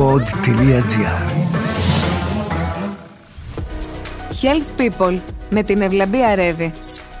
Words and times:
pod.gr 0.00 1.30
Health 4.42 4.80
People 4.80 5.18
με 5.50 5.62
την 5.62 5.80
Ευλαμπία 5.80 6.34
Ρεύη. 6.34 6.72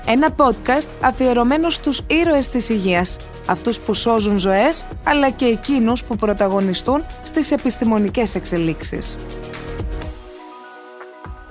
Ένα 0.06 0.28
podcast 0.36 0.86
αφιερωμένο 1.00 1.70
στους 1.70 2.02
ήρωες 2.06 2.48
της 2.48 2.68
υγείας. 2.68 3.16
Αυτούς 3.46 3.78
που 3.78 3.94
σώζουν 3.94 4.38
ζωές, 4.38 4.86
αλλά 5.04 5.30
και 5.30 5.44
εκείνους 5.44 6.04
που 6.04 6.16
πρωταγωνιστούν 6.16 7.04
στις 7.22 7.50
επιστημονικές 7.50 8.34
εξελίξεις 8.34 9.16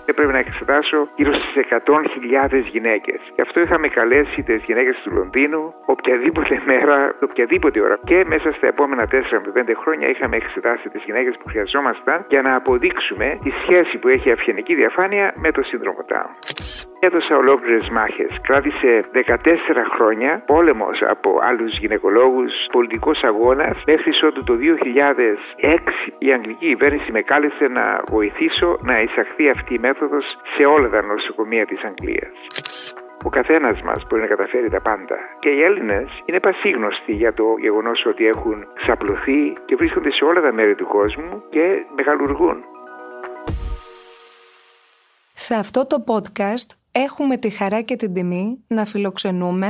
έπρεπε 0.10 0.32
να 0.32 0.38
εξετάσω 0.38 1.00
γύρω 1.16 1.34
στις 1.34 1.56
100.000 1.70 2.64
γυναίκες. 2.72 3.20
Γι' 3.36 3.42
αυτό 3.42 3.60
είχαμε 3.60 3.88
καλέσει 3.88 4.44
τις 4.44 4.64
γυναίκες 4.64 4.96
του 5.04 5.12
Λονδίνου 5.12 5.74
οποιαδήποτε 5.86 6.62
μέρα, 6.66 7.16
οποιαδήποτε 7.22 7.82
ώρα. 7.82 8.00
Και 8.04 8.24
μέσα 8.28 8.52
στα 8.52 8.68
επόμενα 8.68 9.08
4 9.08 9.42
με 9.46 9.52
5 9.52 9.74
χρόνια 9.82 10.08
είχαμε 10.10 10.36
εξετάσει 10.36 10.90
τις 10.90 11.04
γυναίκες 11.06 11.36
που 11.38 11.48
χρειαζόμασταν 11.50 12.26
για 12.30 12.42
να 12.42 12.56
αποδείξουμε 12.56 13.40
τη 13.44 13.50
σχέση 13.62 13.98
που 13.98 14.08
έχει 14.08 14.30
η 14.30 14.32
αυγενική 14.32 14.76
διαφάνεια 14.76 15.34
με 15.36 15.52
το 15.52 15.62
σύνδρομο 15.64 16.06
Down. 16.12 16.32
Έδωσα 17.02 17.38
ολόκληρες 17.38 17.90
μάχες. 17.90 18.40
Κράτησε 18.42 19.06
14 19.14 19.84
χρόνια 19.96 20.44
πόλεμος 20.46 21.02
από 21.02 21.40
άλλους 21.42 21.78
γυναικολόγους, 21.78 22.52
πολιτικός 22.72 23.24
αγώνας, 23.24 23.84
μέχρι 23.86 24.12
ότου 24.28 24.44
το 24.44 24.56
2006 24.56 26.14
η 26.18 26.32
αγγλική 26.32 26.68
κυβέρνηση 26.68 27.12
με 27.12 27.22
κάλεσε 27.22 27.68
να 27.68 28.02
βοηθήσω 28.08 28.80
να 28.82 29.02
εισαχθεί 29.02 29.50
αυτή 29.50 29.74
η 29.74 29.80
μέθοδος 29.80 29.99
σε 30.56 30.66
όλα 30.66 30.90
τα 30.90 31.02
νοσοκομεία 31.02 31.66
της 31.66 31.84
Αγγλίας. 31.84 32.38
Ο 33.24 33.30
καθένας 33.30 33.82
μας 33.82 34.06
μπορεί 34.08 34.22
να 34.22 34.28
καταφέρει 34.28 34.70
τα 34.70 34.82
πάντα. 34.82 35.16
Και 35.40 35.50
οι 35.50 35.62
Έλληνες 35.62 36.10
είναι 36.26 36.40
πασίγνωστοι 36.40 37.14
για 37.14 37.34
το 37.34 37.44
γεγονός 37.60 38.06
ότι 38.06 38.26
έχουν 38.26 38.68
ξαπλωθεί 38.74 39.54
και 39.66 39.76
βρίσκονται 39.76 40.12
σε 40.12 40.24
όλα 40.24 40.42
τα 40.42 40.54
μέρη 40.54 40.76
του 40.76 40.88
κόσμου 40.88 41.44
και 41.50 41.86
μεγαλουργούν. 41.96 42.64
Σε 45.34 45.56
αυτό 45.56 45.88
το 45.88 46.04
podcast 46.08 46.70
έχουμε 46.92 47.38
τη 47.38 47.50
χαρά 47.50 47.82
και 47.82 47.96
την 47.96 48.14
τιμή 48.14 48.64
να 48.68 48.86
φιλοξενούμε 48.86 49.68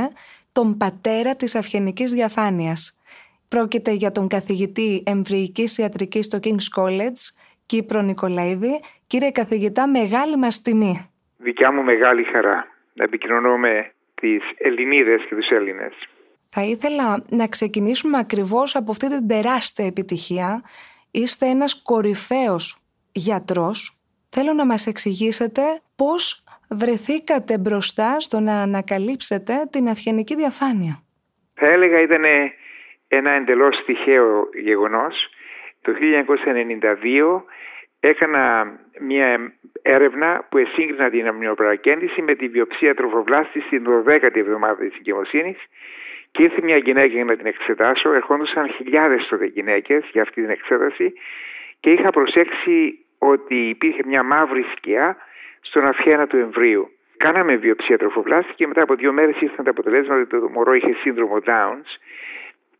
τον 0.52 0.76
πατέρα 0.76 1.34
της 1.36 1.54
αυγενικής 1.54 2.12
διαφάνειας. 2.12 3.00
Πρόκειται 3.48 3.90
για 3.90 4.12
τον 4.12 4.28
καθηγητή 4.28 5.02
εμβρυϊκής 5.06 5.78
ιατρικής 5.78 6.26
στο 6.26 6.38
King's 6.42 6.82
College, 6.82 7.20
Κύπρο 7.70 8.00
Νικολαίδη 8.00 8.80
Κύριε 9.06 9.30
καθηγητά, 9.30 9.88
μεγάλη 9.88 10.36
μας 10.36 10.62
τιμή. 10.62 11.10
Δικιά 11.36 11.72
μου 11.72 11.82
μεγάλη 11.82 12.24
χαρά 12.24 12.66
να 12.94 13.04
επικοινωνώ 13.04 13.58
με 13.58 13.92
τις 14.14 14.42
Ελληνίδες 14.56 15.20
και 15.28 15.34
τους 15.34 15.48
Έλληνες. 15.48 15.92
Θα 16.48 16.62
ήθελα 16.62 17.24
να 17.28 17.46
ξεκινήσουμε 17.48 18.18
ακριβώς 18.18 18.76
από 18.76 18.90
αυτή 18.90 19.08
την 19.08 19.28
τεράστια 19.28 19.86
επιτυχία. 19.86 20.62
Είστε 21.10 21.46
ένας 21.46 21.82
κορυφαίος 21.82 22.78
γιατρός. 23.12 23.98
Θέλω 24.28 24.52
να 24.52 24.66
μας 24.66 24.86
εξηγήσετε 24.86 25.62
πώς 25.96 26.44
βρεθήκατε 26.70 27.58
μπροστά 27.58 28.20
στο 28.20 28.40
να 28.40 28.62
ανακαλύψετε 28.62 29.54
την 29.72 29.88
αυγενική 29.88 30.34
διαφάνεια. 30.34 31.02
Θα 31.54 31.66
έλεγα 31.66 32.00
ήταν 32.00 32.24
ένα 33.08 33.30
εντελώς 33.30 33.84
τυχαίο 33.86 34.48
γεγονός. 34.62 35.14
Το 35.82 35.92
1992 35.92 37.42
έκανα 38.00 38.72
μια 39.00 39.52
έρευνα 39.82 40.46
που 40.50 40.58
εσύγκρινα 40.58 41.10
την 41.10 41.26
αμνιοπραγέννηση 41.26 42.22
με 42.22 42.34
τη 42.34 42.48
βιοψία 42.48 42.94
τροφοβλάστης 42.94 43.64
στην 43.64 43.86
12η 44.06 44.36
εβδομάδα 44.36 44.76
της 44.76 44.96
εγκυμοσύνης 44.96 45.58
και 46.30 46.42
ήρθε 46.42 46.60
μια 46.62 46.76
γυναίκα 46.76 47.06
για 47.06 47.24
να 47.24 47.36
την 47.36 47.46
εξετάσω. 47.46 48.12
Ερχόντουσαν 48.12 48.68
χιλιάδες 48.68 49.26
τότε 49.28 49.44
γυναίκες 49.44 50.04
για 50.12 50.22
αυτή 50.22 50.40
την 50.40 50.50
εξέταση 50.50 51.12
και 51.80 51.90
είχα 51.90 52.10
προσέξει 52.10 52.98
ότι 53.18 53.54
υπήρχε 53.54 54.02
μια 54.06 54.22
μαύρη 54.22 54.64
σκιά 54.76 55.16
στον 55.60 55.86
αφιένα 55.86 56.26
του 56.26 56.36
εμβρίου. 56.36 56.90
Κάναμε 57.16 57.56
βιοψία 57.56 57.98
τροφοβλάστη 57.98 58.52
και 58.54 58.66
μετά 58.66 58.82
από 58.82 58.94
δύο 58.94 59.12
μέρες 59.12 59.40
ήρθαν 59.40 59.64
τα 59.64 59.70
αποτελέσματα 59.70 60.20
ότι 60.20 60.30
το 60.30 60.48
μωρό 60.48 60.74
είχε 60.74 60.92
σύνδρομο 60.92 61.36
Downs. 61.46 61.88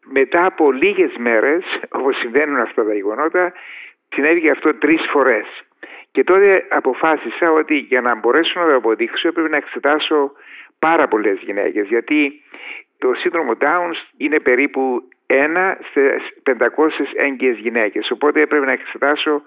Μετά 0.04 0.44
από 0.46 0.72
λίγες 0.72 1.16
μέρες, 1.18 1.64
όπως 1.88 2.16
συμβαίνουν 2.16 2.60
αυτά 2.60 2.84
τα 2.84 2.94
γεγονότα, 2.94 3.52
συνέβη 4.08 4.50
αυτό 4.50 4.74
τρεις 4.74 5.02
φορές. 5.10 5.46
Και 6.12 6.24
τότε 6.24 6.66
αποφάσισα 6.70 7.52
ότι 7.52 7.76
για 7.76 8.00
να 8.00 8.14
μπορέσω 8.14 8.60
να 8.60 8.66
το 8.66 8.74
αποδείξω 8.74 9.28
έπρεπε 9.28 9.48
να 9.48 9.56
εξετάσω 9.56 10.32
πάρα 10.78 11.08
πολλές 11.08 11.38
γυναίκες 11.40 11.86
γιατί 11.86 12.42
το 12.98 13.14
σύνδρομο 13.14 13.52
Downs 13.60 13.98
είναι 14.16 14.40
περίπου 14.40 15.08
ένα 15.26 15.78
σε 15.92 16.00
500 16.42 16.56
έγκυες 17.16 17.56
γυναίκες 17.56 18.10
οπότε 18.10 18.40
έπρεπε 18.40 18.64
να 18.64 18.72
εξετάσω 18.72 19.42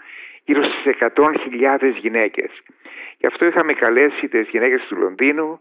γύρω 0.45 0.63
στις 0.63 0.95
100.000 1.15 1.93
γυναίκες. 2.01 2.51
Γι' 3.17 3.27
αυτό 3.27 3.45
είχαμε 3.45 3.73
καλέσει 3.73 4.27
τις 4.27 4.47
γυναίκες 4.49 4.85
του 4.87 4.95
Λονδίνου 4.95 5.59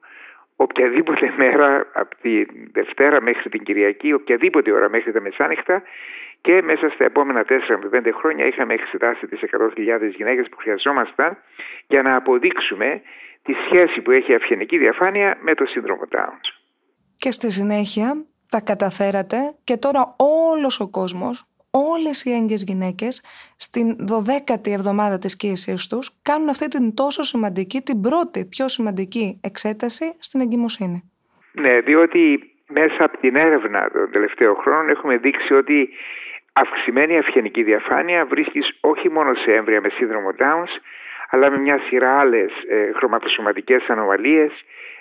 οποιαδήποτε 0.67 1.35
μέρα 1.37 1.87
από 1.93 2.17
τη 2.23 2.45
Δευτέρα 2.73 3.23
μέχρι 3.23 3.49
την 3.51 3.63
Κυριακή, 3.63 4.13
οποιαδήποτε 4.13 4.73
ώρα 4.73 4.89
μέχρι 4.89 5.13
τα 5.13 5.21
μεσάνυχτα 5.21 5.83
και 6.41 6.63
μέσα 6.63 6.89
στα 6.89 7.05
επόμενα 7.05 7.45
4 7.49 7.49
με 7.83 8.01
5 8.01 8.11
χρόνια 8.21 8.47
είχαμε 8.47 8.75
εξετάσει 8.75 9.27
τις 9.27 9.41
100.000 9.43 10.15
γυναίκες 10.17 10.49
που 10.49 10.57
χρειαζόμασταν 10.57 11.37
για 11.87 12.03
να 12.03 12.17
αποδείξουμε 12.17 13.03
τη 13.43 13.53
σχέση 13.65 14.01
που 14.01 14.11
έχει 14.11 14.33
η 14.33 14.35
αυγενική 14.35 14.79
διαφάνεια 14.79 15.39
με 15.41 15.55
το 15.55 15.65
σύνδρομο 15.67 16.03
Downs. 16.15 16.47
Και 17.17 17.31
στη 17.31 17.53
συνέχεια 17.53 18.25
τα 18.49 18.61
καταφέρατε 18.61 19.37
και 19.65 19.77
τώρα 19.77 20.15
όλος 20.51 20.81
ο 20.81 20.91
κόσμος, 20.91 21.45
όλες 21.73 22.25
οι 22.25 22.33
έγκυες 22.33 22.63
γυναίκες 22.63 23.23
στην 23.57 23.97
12η 24.09 24.71
εβδομάδα 24.71 25.19
της 25.19 25.37
κοίησης 25.37 25.87
τους 25.87 26.11
κάνουν 26.23 26.49
αυτή 26.49 26.69
την 26.69 26.95
τόσο 26.95 27.23
σημαντική, 27.23 27.81
την 27.81 28.01
πρώτη 28.01 28.45
πιο 28.45 28.69
σημαντική 28.69 29.41
εξέταση 29.43 30.17
στην 30.19 30.41
εγκυμοσύνη. 30.41 31.11
Ναι, 31.53 31.81
διότι 31.81 32.53
μέσα 32.69 33.05
από 33.05 33.19
την 33.19 33.37
έρευνα 33.37 33.91
των 33.93 34.11
τελευταίων 34.11 34.55
χρόνων 34.55 34.89
έχουμε 34.89 35.17
δείξει 35.17 35.55
ότι 35.55 35.89
αυξημένη 36.53 37.19
αυγενική 37.19 37.63
διαφάνεια 37.63 38.25
βρίσκεις 38.25 38.79
όχι 38.81 39.11
μόνο 39.11 39.35
σε 39.35 39.53
έμβρια 39.55 39.81
με 39.81 39.89
σύνδρομο 39.89 40.29
Downs, 40.39 40.73
αλλά 41.31 41.51
με 41.51 41.59
μια 41.59 41.79
σειρά 41.79 42.19
άλλες 42.19 42.51
ε, 42.69 42.91
χρωματοσωματικές 42.95 43.89
ανομαλίες, 43.89 44.53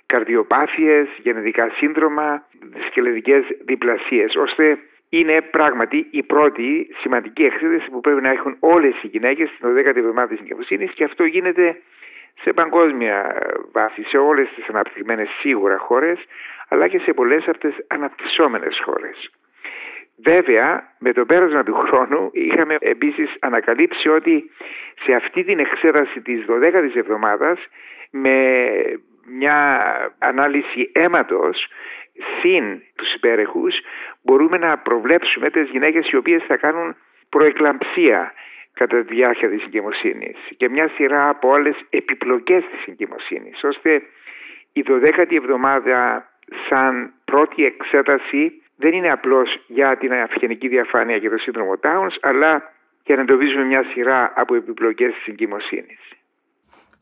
καρδιοπάθειες, 0.05 1.07
γενετικά 1.17 1.69
σύνδρομα, 1.69 2.47
σκελετικές 2.87 3.43
διπλασίες, 3.65 4.35
ώστε 4.35 4.77
είναι 5.13 5.41
πράγματι 5.41 6.07
η 6.11 6.23
πρώτη 6.23 6.87
σημαντική 7.01 7.43
εξέταση 7.43 7.89
που 7.89 8.01
πρέπει 8.01 8.21
να 8.21 8.29
έχουν 8.29 8.57
όλες 8.59 8.95
οι 9.01 9.07
γυναίκες 9.07 9.49
στην 9.49 9.69
12η 9.69 9.95
εβδομάδα 9.95 10.27
της 10.27 10.39
εγκυμοσύνης 10.39 10.91
και 10.91 11.03
αυτό 11.03 11.25
γίνεται 11.25 11.81
σε 12.41 12.53
παγκόσμια 12.53 13.41
βάση, 13.71 14.03
σε 14.03 14.17
όλες 14.17 14.49
τις 14.55 14.67
αναπτυγμένες 14.69 15.29
σίγουρα 15.39 15.77
χώρες, 15.77 16.19
αλλά 16.67 16.87
και 16.87 16.99
σε 16.99 17.13
πολλές 17.13 17.47
από 17.47 17.57
τις 17.57 17.75
αναπτυσσόμενες 17.87 18.81
χώρες. 18.83 19.31
Βέβαια, 20.23 20.93
με 20.99 21.13
το 21.13 21.25
πέρασμα 21.25 21.63
του 21.63 21.73
χρόνου 21.73 22.29
είχαμε 22.33 22.75
επίσης 22.79 23.35
ανακαλύψει 23.39 24.09
ότι 24.09 24.51
σε 25.03 25.13
αυτή 25.13 25.43
την 25.43 25.59
εξέταση 25.59 26.21
της 26.21 26.45
12ης 26.47 26.95
εβδομάδας 26.95 27.59
με 28.11 28.57
μια 29.25 29.79
ανάλυση 30.19 30.91
αίματος 30.93 31.67
συν 32.41 32.81
τους 32.95 33.13
υπέρεχους 33.13 33.79
μπορούμε 34.21 34.57
να 34.57 34.77
προβλέψουμε 34.77 35.49
τις 35.49 35.69
γυναίκες 35.69 36.09
οι 36.09 36.15
οποίες 36.15 36.43
θα 36.43 36.57
κάνουν 36.57 36.95
προεκλαμψία 37.29 38.33
κατά 38.73 39.03
τη 39.03 39.13
διάρκεια 39.13 39.49
της 39.49 39.63
εγκυμοσύνης 39.63 40.37
και 40.57 40.69
μια 40.69 40.89
σειρά 40.95 41.29
από 41.29 41.53
άλλες 41.53 41.75
επιπλοκές 41.89 42.63
της 42.71 42.85
εγκυμοσύνης 42.87 43.63
ώστε 43.63 44.01
η 44.73 44.83
12η 44.87 45.33
εβδομάδα 45.33 46.29
σαν 46.69 47.13
πρώτη 47.25 47.65
εξέταση 47.65 48.61
δεν 48.81 48.93
είναι 48.93 49.11
απλώς 49.11 49.59
για 49.67 49.97
την 49.97 50.13
αυγενική 50.13 50.67
διαφάνεια 50.67 51.19
και 51.19 51.29
το 51.29 51.37
σύνδρομο 51.37 51.73
Downs, 51.81 52.15
αλλά 52.21 52.73
για 53.05 53.15
να 53.15 53.21
εντοπίζουμε 53.21 53.63
μια 53.63 53.83
σειρά 53.83 54.33
από 54.35 54.55
επιπλοκές 54.55 55.13
της 55.13 55.27
εγκυμοσύνης. 55.27 55.99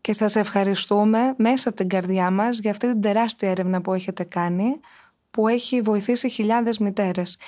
Και 0.01 0.13
σας 0.13 0.35
ευχαριστούμε 0.35 1.33
μέσα 1.37 1.69
από 1.69 1.77
την 1.77 1.89
καρδιά 1.89 2.31
μας 2.31 2.59
για 2.59 2.71
αυτή 2.71 2.87
την 2.87 3.01
τεράστια 3.01 3.49
έρευνα 3.49 3.81
που 3.81 3.93
έχετε 3.93 4.23
κάνει, 4.23 4.79
που 5.31 5.47
έχει 5.47 5.81
βοηθήσει 5.81 6.29
χιλιάδες 6.29 6.77
μητέρες. 6.77 7.39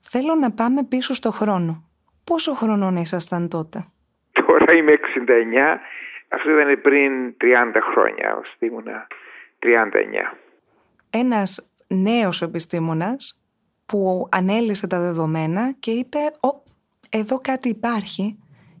Θέλω 0.00 0.34
να 0.34 0.50
πάμε 0.50 0.84
πίσω 0.84 1.14
στο 1.14 1.30
χρόνο. 1.30 1.84
Πόσο 2.24 2.54
χρονών 2.54 2.96
ήσασταν 2.96 3.48
τότε; 3.48 3.84
Τώρα 4.32 4.72
είμαι 4.74 4.92
69, 4.92 5.78
αυτό 6.28 6.50
ήταν 6.50 6.80
πριν 6.80 7.34
30 7.40 7.80
χρόνια, 7.92 8.36
ως 8.36 8.56
ήμουνα 8.58 9.06
39. 9.58 10.36
Ένας 11.10 11.70
νέος 11.86 12.42
επιστήμονας 12.42 13.40
που 13.86 14.28
ανέλησε 14.30 14.86
τα 14.86 15.00
δεδομένα 15.00 15.72
και 15.78 15.90
είπε 15.90 16.18
«Ω, 16.40 16.48
εδώ 17.10 17.40
κάτι 17.40 17.68
υπάρχει» 17.68 18.38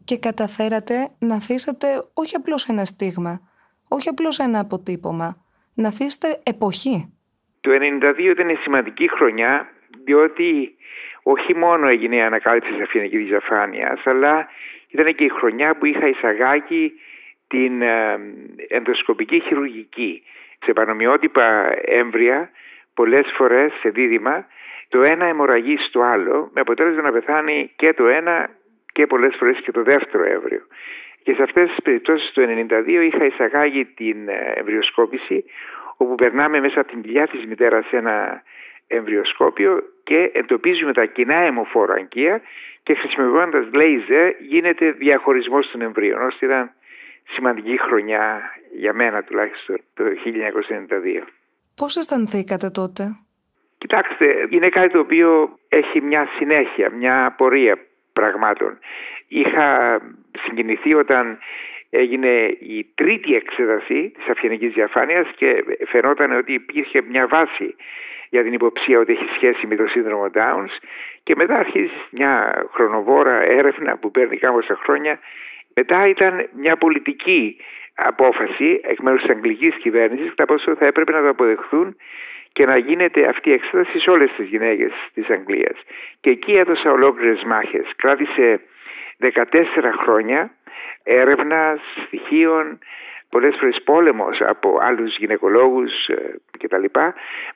και 0.08 0.18
καταφέρατε 0.18 0.96
να 1.18 1.34
αφήσετε 1.34 1.86
όχι 2.14 2.36
απλώς 2.36 2.68
ένα 2.68 2.84
στίγμα, 2.84 3.40
όχι 3.88 4.08
απλώς 4.08 4.38
ένα 4.38 4.58
αποτύπωμα, 4.60 5.28
να 5.74 5.88
αφήσετε 5.88 6.40
εποχή. 6.42 7.12
Το 7.60 7.70
1992 7.70 8.18
ήταν 8.18 8.58
σημαντική 8.62 9.08
χρονιά, 9.10 9.68
διότι 10.04 10.76
όχι 11.22 11.54
μόνο 11.54 11.88
έγινε 11.88 12.16
η 12.16 12.20
ανακάλυψη 12.20 12.72
της 12.72 12.82
αφιενικής 12.82 13.26
διαφάνειας, 13.26 14.00
αλλά 14.04 14.48
Ήταν 14.88 15.14
και 15.14 15.24
η 15.24 15.28
χρονιά 15.28 15.76
που 15.76 15.86
είχα 15.86 16.08
εισαγάγει 16.08 16.92
την 17.48 17.82
ε, 17.82 18.18
ενδοσκοπική 18.68 19.40
χειρουργική. 19.40 20.22
Σε 20.64 20.72
πανομοιότυπα 20.72 21.72
έμβρια, 21.84 22.50
πολλές 22.94 23.26
φορές 23.36 23.72
σε 23.80 23.88
δίδυμα, 23.88 24.46
το 24.88 25.02
ένα 25.02 25.24
αιμορραγεί 25.24 25.76
στο 25.76 26.00
άλλο, 26.00 26.50
με 26.54 26.60
αποτέλεσμα 26.60 27.02
να 27.02 27.12
πεθάνει 27.12 27.72
και 27.76 27.92
το 27.92 28.06
ένα 28.06 28.48
και 28.98 29.06
πολλές 29.06 29.34
φορές 29.38 29.60
και 29.64 29.72
το 29.72 29.82
δεύτερο 29.82 30.24
έμβριο. 30.24 30.62
Και 31.22 31.32
σε 31.34 31.42
αυτές 31.42 31.68
τις 31.68 31.82
περιπτώσεις 31.82 32.32
το 32.32 32.42
1992 32.42 33.10
είχα 33.12 33.24
εισαγάγει 33.24 33.84
την 33.84 34.28
ε, 34.28 34.52
εμβριοσκόπηση, 34.54 35.44
όπου 35.96 36.14
περνάμε 36.14 36.60
μέσα 36.60 36.80
από 36.80 36.90
την 36.90 37.02
κοιλιά 37.02 37.26
της 37.26 37.46
μητέρας 37.46 37.86
σε 37.86 37.96
ένα 37.96 38.42
εμβριοσκόπιο 38.86 39.82
και 40.04 40.30
εντοπίζουμε 40.34 40.92
τα 40.92 41.04
κοινά 41.04 41.34
αιμοφόρα 41.34 41.94
αγκία 41.94 42.40
και 42.82 42.94
χρησιμοποιώντας 42.94 43.66
λέιζερ 43.72 44.40
γίνεται 44.40 44.90
διαχωρισμός 44.90 45.70
των 45.70 45.80
εμβρίων, 45.82 46.22
ώστε 46.22 46.46
ήταν 46.46 46.70
σημαντική 47.34 47.78
χρονιά 47.80 48.40
για 48.76 48.92
μένα 48.92 49.22
τουλάχιστον 49.22 49.76
το 49.94 50.04
1992. 50.04 51.22
Πώς 51.76 51.96
αισθανθήκατε 51.96 52.70
τότε; 52.70 53.02
Κοιτάξτε, 53.78 54.26
είναι 54.50 54.68
κάτι 54.68 54.92
το 54.92 54.98
οποίο 54.98 55.58
έχει 55.68 56.00
μια 56.00 56.28
συνέχεια, 56.38 56.90
μια 56.90 57.34
πορεία 57.36 57.78
πραγμάτων. 58.18 58.78
Είχα 59.28 59.68
συγκινηθεί 60.44 60.94
όταν 60.94 61.38
έγινε 61.90 62.32
η 62.58 62.86
τρίτη 62.94 63.34
εξέταση 63.34 64.12
της 64.14 64.28
αυγενικής 64.28 64.72
διαφάνειας 64.72 65.26
και 65.36 65.64
φαινόταν 65.86 66.36
ότι 66.36 66.52
υπήρχε 66.52 67.02
μια 67.08 67.26
βάση 67.26 67.74
για 68.30 68.42
την 68.42 68.52
υποψία 68.52 68.98
ότι 68.98 69.12
έχει 69.12 69.28
σχέση 69.34 69.66
με 69.66 69.76
το 69.76 69.86
σύνδρομο 69.86 70.26
Downs 70.34 70.74
και 71.22 71.34
μετά 71.36 71.54
αρχίζει 71.54 72.00
μια 72.10 72.32
χρονοβόρα 72.72 73.42
έρευνα 73.42 73.96
που 73.96 74.10
παίρνει 74.10 74.36
κάμποσα 74.36 74.74
χρόνια. 74.82 75.18
Μετά 75.74 76.08
ήταν 76.08 76.48
μια 76.52 76.76
πολιτική 76.76 77.56
απόφαση 77.94 78.80
εκ 78.82 78.98
μέρους 79.00 79.20
της 79.20 79.30
αγγλικής 79.30 79.74
κυβέρνησης 79.74 80.28
κατά 80.28 80.44
πόσο 80.44 80.76
θα 80.76 80.86
έπρεπε 80.86 81.12
να 81.12 81.22
το 81.22 81.28
αποδεχθούν 81.28 81.96
και 82.52 82.66
να 82.66 82.76
γίνεται 82.76 83.28
αυτή 83.28 83.48
η 83.48 83.52
εξέταση 83.52 83.98
σε 83.98 84.10
όλες 84.10 84.30
τις 84.36 84.48
γυναίκες 84.48 84.92
της 85.14 85.28
Αγγλίας. 85.30 85.76
Και 86.20 86.30
εκεί 86.30 86.52
έδωσα 86.52 86.90
ολόκληρες 86.90 87.42
μάχες. 87.42 87.86
Κράτησε 87.96 88.60
14 89.18 89.92
χρόνια 90.02 90.50
έρευνα 91.02 91.78
στοιχείων, 92.06 92.78
πολλές 93.30 93.56
φορές 93.58 93.82
πόλεμος 93.84 94.40
από 94.40 94.78
άλλους 94.80 95.16
γυναικολόγους 95.16 96.08
ε, 96.08 96.40
κτλ. 96.58 96.84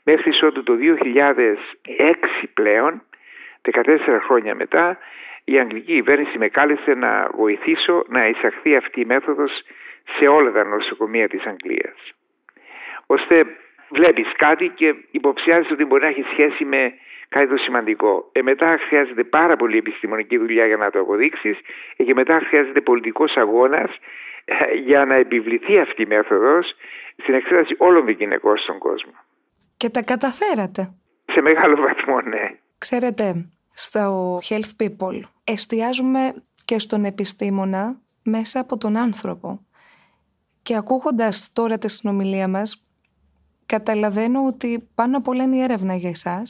Μέχρι 0.02 0.46
ότου 0.46 0.62
το 0.62 0.76
2006 0.76 2.48
πλέον, 2.54 3.02
14 3.62 4.18
χρόνια 4.24 4.54
μετά, 4.54 4.98
η 5.44 5.58
αγγλική 5.58 5.92
κυβέρνηση 5.92 6.38
με 6.38 6.48
κάλεσε 6.48 6.94
να 6.94 7.28
βοηθήσω 7.34 8.04
να 8.08 8.26
εισαχθεί 8.26 8.76
αυτή 8.76 9.00
η 9.00 9.04
μέθοδος 9.04 9.62
σε 10.18 10.26
όλα 10.26 10.52
τα 10.52 10.64
νοσοκομεία 10.64 11.28
της 11.28 11.44
Αγγλίας. 11.44 12.12
Ώστε 13.06 13.46
βλέπεις 13.92 14.32
κάτι 14.36 14.68
και 14.68 14.94
υποψιάζεις 15.10 15.70
ότι 15.70 15.84
μπορεί 15.84 16.02
να 16.02 16.08
έχει 16.08 16.24
σχέση 16.32 16.64
με 16.64 16.94
κάτι 17.28 17.48
το 17.48 17.56
σημαντικό. 17.56 18.28
Ε, 18.32 18.42
μετά 18.42 18.78
χρειάζεται 18.88 19.24
πάρα 19.24 19.56
πολύ 19.56 19.76
επιστημονική 19.76 20.38
δουλειά 20.38 20.66
για 20.66 20.76
να 20.76 20.90
το 20.90 20.98
αποδείξεις 21.00 21.58
ε, 21.96 22.04
και 22.04 22.14
μετά 22.14 22.40
χρειάζεται 22.48 22.80
πολιτικός 22.80 23.36
αγώνας 23.36 23.90
ε, 24.44 24.54
για 24.74 25.04
να 25.04 25.14
επιβληθεί 25.14 25.78
αυτή 25.78 26.02
η 26.02 26.06
μέθοδος 26.06 26.74
στην 27.22 27.34
εξέταση 27.34 27.74
όλων 27.78 28.04
των 28.04 28.14
γυναικών 28.14 28.56
στον 28.58 28.78
κόσμο. 28.78 29.12
Και 29.76 29.88
τα 29.88 30.02
καταφέρατε. 30.02 30.94
Σε 31.26 31.40
μεγάλο 31.40 31.76
βαθμό, 31.76 32.20
ναι. 32.20 32.50
Ξέρετε, 32.78 33.48
στο 33.74 34.38
Health 34.48 34.82
People 34.82 35.20
εστιάζουμε 35.44 36.34
και 36.64 36.78
στον 36.78 37.04
επιστήμονα 37.04 38.00
μέσα 38.22 38.60
από 38.60 38.78
τον 38.78 38.96
άνθρωπο. 38.96 39.60
Και 40.62 40.76
ακούγοντας 40.76 41.52
τώρα 41.52 41.78
τη 41.78 41.90
συνομιλία 41.90 42.48
μας, 42.48 42.86
καταλαβαίνω 43.76 44.38
ότι 44.52 44.70
πάνω 44.94 45.16
απ' 45.16 45.28
όλα 45.28 45.42
είναι 45.44 45.56
η 45.56 45.62
έρευνα 45.68 45.94
για 45.94 46.12
εσάς 46.18 46.46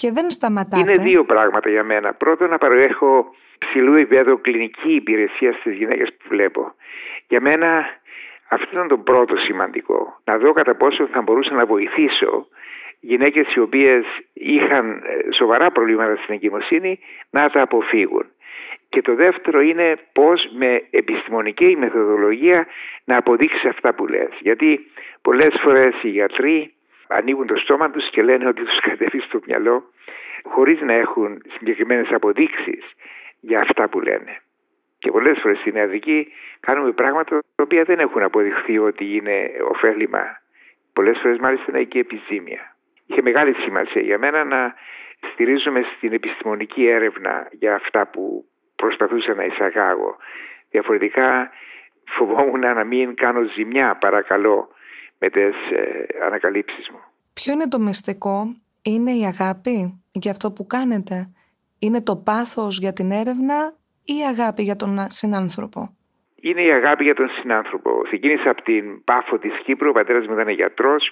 και 0.00 0.08
δεν 0.12 0.30
σταματάτε. 0.30 0.80
Είναι 0.80 1.02
δύο 1.02 1.24
πράγματα 1.24 1.68
για 1.70 1.84
μένα. 1.84 2.08
Πρώτον, 2.14 2.48
να 2.50 2.58
παρέχω 2.58 3.10
ψηλού 3.58 3.94
επίπεδου 3.94 4.40
κλινική 4.40 4.92
υπηρεσία 4.94 5.52
στις 5.52 5.72
γυναίκες 5.76 6.08
που 6.16 6.24
βλέπω. 6.28 6.62
Για 7.28 7.40
μένα 7.40 7.68
αυτό 8.48 8.68
ήταν 8.72 8.88
το 8.88 8.98
πρώτο 8.98 9.36
σημαντικό. 9.36 10.20
Να 10.24 10.38
δω 10.38 10.52
κατά 10.52 10.74
πόσο 10.74 11.06
θα 11.06 11.22
μπορούσα 11.22 11.54
να 11.54 11.66
βοηθήσω 11.66 12.46
γυναίκες 13.00 13.54
οι 13.54 13.60
οποίες 13.60 14.04
είχαν 14.32 14.90
ε, 14.90 15.32
σοβαρά 15.32 15.70
προβλήματα 15.70 16.16
στην 16.22 16.34
εγκυμοσύνη 16.34 16.98
να 17.30 17.50
τα 17.50 17.62
αποφύγουν. 17.62 18.26
Και 18.90 19.02
το 19.02 19.14
δεύτερο 19.14 19.60
είναι 19.60 19.96
πώς 20.12 20.48
με 20.52 20.82
επιστημονική 20.90 21.76
μεθοδολογία 21.78 22.66
να 23.04 23.16
αποδείξεις 23.16 23.64
αυτά 23.64 23.94
που 23.94 24.06
λες. 24.06 24.30
Γιατί 24.40 24.90
πολλές 25.22 25.54
φορές 25.62 26.02
οι 26.02 26.08
γιατροί 26.08 26.74
ανοίγουν 27.08 27.46
το 27.46 27.56
στόμα 27.56 27.90
τους 27.90 28.10
και 28.10 28.22
λένε 28.22 28.48
ότι 28.48 28.62
τους 28.64 28.80
κατεβεί 28.80 29.20
στο 29.20 29.40
μυαλό 29.46 29.84
χωρίς 30.42 30.80
να 30.80 30.92
έχουν 30.92 31.42
συγκεκριμένες 31.58 32.10
αποδείξεις 32.10 32.84
για 33.40 33.60
αυτά 33.60 33.88
που 33.88 34.00
λένε. 34.00 34.40
Και 34.98 35.10
πολλές 35.10 35.38
φορές 35.40 35.58
στην 35.58 35.76
Ιαδική 35.76 36.32
κάνουμε 36.60 36.92
πράγματα 36.92 37.38
τα 37.54 37.62
οποία 37.62 37.84
δεν 37.84 37.98
έχουν 37.98 38.22
αποδειχθεί 38.22 38.78
ότι 38.78 39.16
είναι 39.16 39.50
ωφέλιμα. 39.68 40.40
Πολλές 40.92 41.18
φορές 41.22 41.38
μάλιστα 41.38 41.66
είναι 41.68 41.82
και 41.82 41.98
επιζήμια. 41.98 42.76
Είχε 43.06 43.22
μεγάλη 43.22 43.54
σημασία 43.54 44.02
για 44.02 44.18
μένα 44.18 44.44
να 44.44 44.74
στηρίζουμε 45.32 45.84
στην 45.96 46.12
επιστημονική 46.12 46.86
έρευνα 46.86 47.48
για 47.50 47.74
αυτά 47.74 48.06
που 48.06 48.44
προσπαθούσα 48.80 49.34
να 49.34 49.44
εισαγάγω. 49.44 50.16
Διαφορετικά 50.70 51.50
φοβόμουν 52.16 52.60
να 52.60 52.84
μην 52.84 53.14
κάνω 53.14 53.40
ζημιά 53.54 53.96
παρακαλώ 53.96 54.68
με 55.18 55.28
τις 55.30 55.56
ε, 55.70 56.06
ανακαλύψεις 56.26 56.88
μου. 56.90 57.00
Ποιο 57.34 57.52
είναι 57.52 57.68
το 57.68 57.78
μυστικό, 57.78 58.56
είναι 58.82 59.10
η 59.10 59.24
αγάπη 59.24 60.02
για 60.12 60.30
αυτό 60.30 60.52
που 60.52 60.66
κάνετε, 60.66 61.16
είναι 61.78 62.02
το 62.02 62.16
πάθος 62.16 62.78
για 62.78 62.92
την 62.92 63.10
έρευνα 63.10 63.74
ή 64.04 64.14
η 64.22 64.24
αγάπη 64.32 64.62
για 64.62 64.76
τον 64.76 64.96
συνάνθρωπο; 65.08 65.96
Είναι 66.40 66.62
η 66.62 66.72
αγάπη 66.72 67.04
για 67.04 67.14
τον 67.14 67.28
συνάνθρωπο. 67.28 67.90
Ξεκίνησα 68.02 68.50
από 68.50 68.62
την 68.62 69.04
Πάφο 69.04 69.38
της 69.38 69.52
Κύπρου, 69.64 69.88
ο 69.88 69.92
πατέρας 69.92 70.26
μου 70.26 70.32
ήταν 70.32 70.48
γιατρός, 70.48 71.10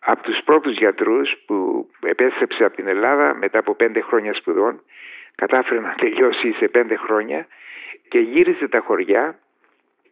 από 0.00 0.22
τους 0.22 0.40
πρώτους 0.44 0.76
γιατρούς 0.76 1.28
που 1.46 1.88
επέστρεψε 2.00 2.64
από 2.64 2.76
την 2.76 2.86
Ελλάδα 2.88 3.34
μετά 3.34 3.58
από 3.58 3.74
πέντε 3.74 4.00
χρόνια 4.00 4.34
σπουδών, 4.34 4.82
κατάφερε 5.34 5.80
να 5.80 5.94
τελειώσει 5.94 6.52
σε 6.52 6.68
πέντε 6.68 6.96
χρόνια 6.96 7.46
και 8.08 8.18
γύριζε 8.18 8.68
τα 8.68 8.80
χωριά 8.80 9.38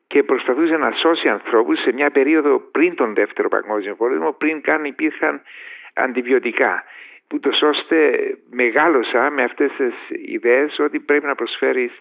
και 0.06 0.23
προσπαθούσε 0.23 0.76
να 0.76 0.90
σώσει 0.92 1.28
ανθρώπους 1.28 1.80
σε 1.80 1.92
μια 1.92 2.11
περίοδο 2.11 2.59
πριν 2.59 2.94
τον 2.94 3.14
δεύτερο 3.14 3.49
παγκόσμιο 3.49 3.94
πόλεμο, 3.94 4.33
πριν 4.33 4.61
καν 4.61 4.85
υπήρχαν 4.85 5.42
αντιβιωτικά. 5.94 6.85
Ούτω 7.35 7.50
ώστε 7.62 7.97
μεγάλωσα 8.50 9.30
με 9.30 9.42
αυτές 9.42 9.71
τις 9.76 9.94
ιδέες 10.26 10.78
ότι 10.78 11.00
πρέπει 11.00 11.26
να 11.26 11.35
προσφέρεις 11.35 11.92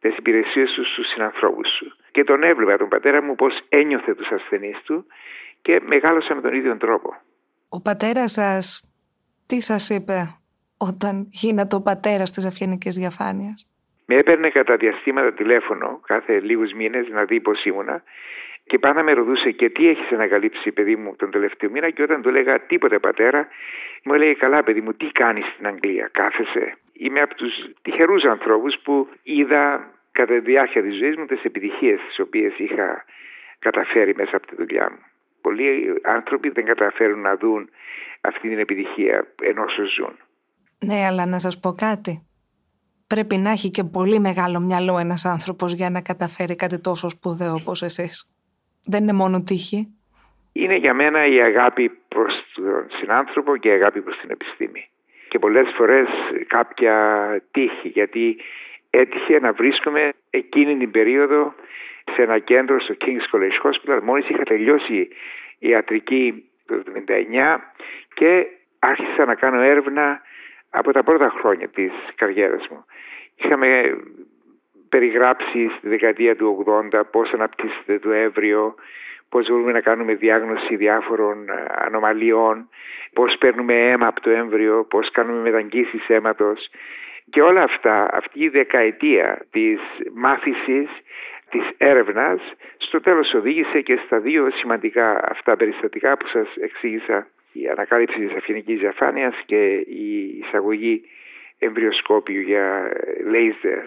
τις 0.00 0.16
υπηρεσίες 0.16 0.70
σου 0.70 0.84
στους 0.84 1.08
συνανθρώπους 1.08 1.68
σου. 1.68 1.96
Και 2.10 2.24
τον 2.24 2.42
έβλεπα 2.42 2.76
τον 2.76 2.88
πατέρα 2.88 3.22
μου 3.22 3.34
πώς 3.34 3.60
ένιωθε 3.68 4.14
τους 4.14 4.28
ασθενείς 4.30 4.82
του 4.82 5.06
και 5.62 5.80
μεγάλωσα 5.86 6.34
με 6.34 6.40
τον 6.40 6.54
ίδιο 6.54 6.76
τρόπο. 6.76 7.16
Ο 7.68 7.82
πατέρας 7.82 8.32
σας 8.32 8.88
τι 9.46 9.60
σας 9.60 9.90
είπε; 9.90 10.38
Όταν 10.88 11.28
γίνατε 11.30 11.76
ο 11.76 11.82
πατέρας 11.82 12.30
της 12.32 12.46
αυγενικής 12.46 12.96
διαφάνειας. 12.96 13.68
Με 14.06 14.14
έπαιρνε 14.14 14.50
κατά 14.50 14.76
διαστήματα 14.76 15.32
τηλέφωνο 15.32 16.00
κάθε 16.06 16.40
λίγους 16.40 16.72
μήνες 16.72 17.08
να 17.08 17.24
δει 17.24 17.40
πώς 17.40 17.64
ήμουνα 17.64 18.02
και 18.66 18.78
πάντα 18.78 19.02
με 19.02 19.12
ρωτούσε 19.12 19.50
και 19.50 19.70
τι 19.70 19.88
έχεις 19.88 20.12
ανακαλύψει 20.12 20.72
παιδί 20.72 20.96
μου 20.96 21.16
τον 21.16 21.30
τελευταίο 21.30 21.70
μήνα 21.70 21.90
και 21.90 22.02
όταν 22.02 22.22
του 22.22 22.28
έλεγα 22.28 22.60
τίποτε 22.60 22.98
πατέρα 22.98 23.48
μου 24.04 24.14
έλεγε 24.14 24.34
καλά 24.34 24.62
παιδί 24.62 24.80
μου 24.80 24.92
τι 24.94 25.06
κάνεις 25.06 25.46
στην 25.46 25.66
Αγγλία 25.66 26.10
κάθεσαι. 26.12 26.76
Είμαι 26.92 27.20
από 27.20 27.34
τους 27.34 27.52
τυχερούς 27.82 28.24
ανθρώπους 28.24 28.78
που 28.84 29.08
είδα 29.22 29.90
κατά 30.12 30.34
τη 30.34 30.40
διάρκεια 30.40 30.82
της 30.82 30.96
ζωής 30.96 31.16
μου 31.16 31.26
τις 31.26 31.44
επιτυχίες 31.44 32.00
τις 32.08 32.18
οποίες 32.18 32.58
είχα 32.58 33.04
καταφέρει 33.58 34.14
μέσα 34.14 34.36
από 34.36 34.46
τη 34.46 34.54
δουλειά 34.54 34.88
μου. 34.90 34.98
Πολλοί 35.40 36.00
άνθρωποι 36.02 36.48
δεν 36.48 36.64
καταφέρουν 36.64 37.20
να 37.20 37.36
δουν 37.36 37.70
αυτή 38.20 38.48
την 38.48 38.58
επιτυχία 38.58 39.26
ενώ 39.42 39.64
ζουν. 39.96 40.16
Ναι, 40.78 41.06
αλλά 41.06 41.26
να 41.26 41.38
σας 41.38 41.60
πω 41.60 41.72
κάτι 41.72 42.26
πρέπει 43.14 43.36
να 43.36 43.50
έχει 43.50 43.70
και 43.70 43.84
πολύ 43.84 44.18
μεγάλο 44.18 44.60
μυαλό 44.60 44.98
ένας 44.98 45.24
άνθρωπος 45.24 45.72
για 45.72 45.90
να 45.90 46.00
καταφέρει 46.02 46.56
κάτι 46.56 46.80
τόσο 46.80 47.08
σπουδαίο 47.08 47.54
όπως 47.54 47.82
εσείς. 47.82 48.28
Δεν 48.86 49.02
είναι 49.02 49.12
μόνο 49.12 49.42
τύχη. 49.42 49.88
Είναι 50.52 50.76
για 50.76 50.94
μένα 50.94 51.26
η 51.26 51.40
αγάπη 51.40 51.90
προς 52.08 52.34
τον 52.54 52.86
συνάνθρωπο 52.98 53.56
και 53.56 53.68
η 53.68 53.72
αγάπη 53.72 54.00
προς 54.00 54.16
την 54.20 54.30
επιστήμη. 54.30 54.88
Και 55.28 55.38
πολλές 55.38 55.66
φορές 55.76 56.08
κάποια 56.46 56.96
τύχη, 57.50 57.88
γιατί 57.88 58.36
έτυχε 58.90 59.38
να 59.40 59.52
βρίσκομαι 59.52 60.12
εκείνη 60.30 60.76
την 60.76 60.90
περίοδο 60.90 61.54
σε 62.14 62.22
ένα 62.22 62.38
κέντρο 62.38 62.80
στο 62.80 62.94
King's 63.00 63.26
College 63.32 63.58
Hospital. 63.64 64.00
Μόλις 64.02 64.28
είχα 64.28 64.42
τελειώσει 64.42 65.08
η 65.58 65.68
ιατρική 65.68 66.44
το 66.66 66.82
1979 66.84 67.56
και 68.14 68.46
άρχισα 68.78 69.24
να 69.24 69.34
κάνω 69.34 69.60
έρευνα 69.60 70.20
από 70.74 70.92
τα 70.92 71.02
πρώτα 71.02 71.32
χρόνια 71.38 71.68
της 71.68 71.92
καριέρας 72.14 72.68
μου. 72.68 72.84
Είχαμε 73.36 73.96
περιγράψει 74.88 75.70
στη 75.78 75.88
δεκαετία 75.88 76.36
του 76.36 76.64
80 76.92 77.00
πώς 77.10 77.32
αναπτύσσεται 77.32 77.98
το 77.98 78.10
έμβριο, 78.10 78.74
πώς 79.28 79.48
μπορούμε 79.48 79.72
να 79.72 79.80
κάνουμε 79.80 80.14
διάγνωση 80.14 80.76
διάφορων 80.76 81.48
ε, 81.48 81.52
ανομαλιών, 81.68 82.68
πώς 83.12 83.36
παίρνουμε 83.38 83.74
αίμα 83.74 84.06
από 84.06 84.20
το 84.20 84.30
έμβριο, 84.30 84.84
πώς 84.84 85.10
κάνουμε 85.10 85.40
μεταγγίσεις 85.40 86.08
αίματος 86.08 86.68
και 87.30 87.42
όλα 87.42 87.62
αυτά, 87.62 88.08
αυτή 88.12 88.42
η 88.42 88.48
δεκαετία 88.48 89.46
της 89.50 89.80
μάθησης, 90.14 90.88
της 91.50 91.64
έρευνας, 91.76 92.40
στο 92.76 93.00
τέλος 93.00 93.34
οδήγησε 93.34 93.80
και 93.80 94.00
στα 94.04 94.18
δύο 94.18 94.50
σημαντικά 94.50 95.30
αυτά 95.30 95.56
περιστατικά 95.56 96.16
που 96.16 96.26
σας 96.26 96.56
εξήγησα, 96.56 97.26
η 97.54 97.68
ανακάλυψη 97.68 98.18
της 98.18 98.36
αφηνικής 98.36 98.78
διαφάνειας 98.78 99.34
και 99.46 99.74
η 99.74 100.38
εισαγωγή 100.42 101.02
εμβριοσκόπιου 101.58 102.40
για 102.40 102.92
λέιζερ 103.30 103.78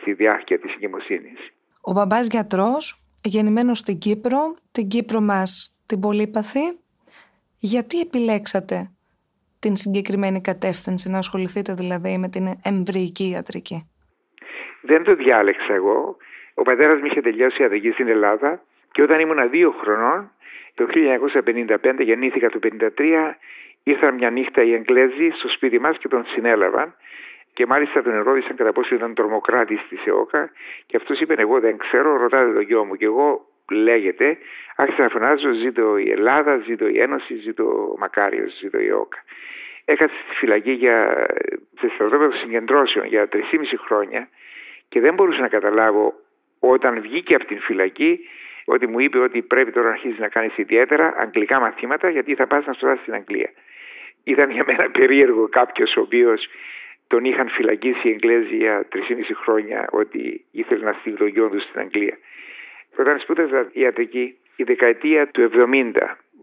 στη 0.00 0.12
διάρκεια 0.12 0.58
της 0.58 0.74
εγκυμοσύνης. 0.74 1.38
Ο 1.80 1.92
μπαμπάς 1.92 2.26
γιατρός, 2.26 3.02
γεννημένος 3.24 3.78
στην 3.78 3.98
Κύπρο, 3.98 4.54
την 4.72 4.88
Κύπρο 4.88 5.20
μας 5.20 5.78
την 5.86 6.00
πολύπαθη, 6.00 6.78
γιατί 7.60 8.00
επιλέξατε 8.00 8.90
την 9.58 9.76
συγκεκριμένη 9.76 10.40
κατεύθυνση, 10.40 11.10
να 11.10 11.18
ασχοληθείτε 11.18 11.74
δηλαδή 11.74 12.18
με 12.18 12.28
την 12.28 12.46
εμβρυϊκή 12.62 13.30
ιατρική; 13.30 13.90
Δεν 14.82 15.02
το 15.02 15.14
διάλεξα 15.14 15.74
εγώ. 15.74 16.16
Ο 16.54 16.62
πατέρας 16.62 17.00
μου 17.00 17.06
είχε 17.06 17.20
τελειώσει 17.20 17.62
ιατρική 17.62 17.90
στην 17.90 18.08
Ελλάδα 18.08 18.62
και 18.92 19.02
όταν 19.02 19.20
ήμουν 19.20 19.50
δύο 19.50 19.70
χρονών, 19.70 20.30
το 20.78 20.86
1955, 21.82 21.98
γεννήθηκα 21.98 22.48
το 22.48 22.58
1953, 22.96 23.34
ήρθαν 23.82 24.14
μια 24.14 24.30
νύχτα 24.30 24.62
οι 24.62 24.74
Εγγλέζοι 24.74 25.30
στο 25.30 25.48
σπίτι 25.48 25.78
μας 25.78 25.98
και 25.98 26.08
τον 26.08 26.24
συνέλαβαν 26.26 26.94
και 27.52 27.66
μάλιστα 27.66 28.02
τον 28.02 28.14
ερώτησαν 28.14 28.56
κατά 28.56 28.72
πόσο 28.72 28.94
ήταν 28.94 29.14
τρομοκράτης 29.14 29.80
της 29.88 30.06
ΕΟΚΑ 30.06 30.50
και 30.86 30.96
αυτός 30.96 31.20
είπε: 31.20 31.34
Εγώ 31.36 31.60
δεν 31.60 31.76
ξέρω, 31.76 32.16
ρωτάτε 32.16 32.52
το 32.52 32.60
γιο 32.60 32.84
μου. 32.84 32.94
Και 32.94 33.04
εγώ 33.04 33.46
λέγεται, 33.70 34.38
άρχισα 34.76 35.02
να 35.02 35.08
φωνάζω: 35.08 35.52
Ζήτω 35.52 35.96
η 35.98 36.10
Ελλάδα, 36.10 36.56
ζήτω 36.66 36.88
η 36.88 37.00
Ένωση, 37.00 37.34
ζήτω 37.34 37.64
ο 37.64 37.98
Μακάριος, 37.98 38.58
ζήτω 38.60 38.78
η 38.78 38.86
ΕΟΚΑ. 38.86 39.18
Έκατσε 39.84 40.16
στη 40.26 40.34
φυλακή 40.34 40.70
για, 40.70 41.26
σε 41.80 41.88
στρατόπεδο 41.94 42.32
συγκεντρώσεων 42.32 43.06
για 43.06 43.28
3,5 43.32 43.38
χρόνια 43.86 44.28
και 44.88 45.00
δεν 45.00 45.14
μπορούσα 45.14 45.40
να 45.40 45.48
καταλάβω 45.48 46.14
όταν 46.58 47.00
βγήκε 47.00 47.34
από 47.34 47.44
την 47.44 47.60
φυλακή 47.60 48.20
ότι 48.68 48.86
μου 48.86 48.98
είπε 48.98 49.18
ότι 49.18 49.42
πρέπει 49.42 49.70
τώρα 49.72 49.86
να 49.86 49.92
αρχίσεις 49.92 50.18
να 50.18 50.28
κάνεις 50.28 50.56
ιδιαίτερα 50.56 51.14
αγγλικά 51.16 51.60
μαθήματα 51.60 52.08
γιατί 52.10 52.34
θα 52.34 52.46
πας 52.46 52.66
να 52.66 52.72
σπουδάσει 52.72 53.00
στην 53.00 53.14
Αγγλία. 53.14 53.50
Ήταν 54.24 54.50
για 54.50 54.64
μένα 54.66 54.90
περίεργο 54.90 55.48
κάποιος 55.48 55.96
ο 55.96 56.00
οποίος 56.00 56.48
τον 57.06 57.24
είχαν 57.24 57.48
φυλακίσει 57.48 58.08
οι 58.08 58.10
Εγγλέζοι 58.10 58.56
για 58.56 58.86
3,5 58.92 59.00
χρόνια 59.42 59.88
ότι 59.90 60.44
ήθελε 60.50 60.84
να 60.84 60.92
στείλει 60.92 61.16
το 61.16 61.26
γιο 61.26 61.48
του 61.48 61.60
στην 61.60 61.80
Αγγλία. 61.80 62.18
Όταν 62.96 63.18
σπούδαζα 63.18 63.68
ιατρική, 63.72 64.36
η 64.56 64.62
δεκαετία 64.62 65.26
του 65.26 65.50
70 65.54 65.92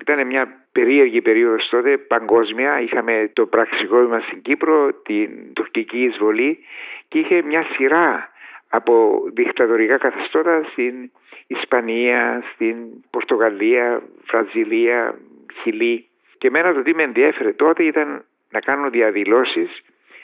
ήταν 0.01 0.27
μια 0.27 0.65
περίεργη 0.71 1.21
περίοδος 1.21 1.69
τότε 1.69 1.97
παγκόσμια. 1.97 2.79
Είχαμε 2.81 3.29
το 3.33 3.45
πραξικόπημα 3.45 4.19
στην 4.19 4.41
Κύπρο, 4.41 4.93
την 4.93 5.53
τουρκική 5.53 6.03
εισβολή 6.03 6.59
και 7.07 7.19
είχε 7.19 7.41
μια 7.41 7.63
σειρά 7.63 8.29
από 8.69 9.23
δικτατορικά 9.33 9.97
καθεστώτα 9.97 10.63
στην 10.71 11.11
Ισπανία, 11.47 12.43
στην 12.53 12.75
Πορτογαλία, 13.09 14.01
Βραζιλία, 14.27 15.17
Χιλή. 15.61 16.05
Και 16.37 16.47
εμένα 16.47 16.73
το 16.73 16.81
τι 16.81 16.95
με 16.95 17.03
ενδιέφερε 17.03 17.53
τότε 17.53 17.83
ήταν 17.83 18.25
να 18.49 18.59
κάνω 18.59 18.89
διαδηλώσεις 18.89 19.81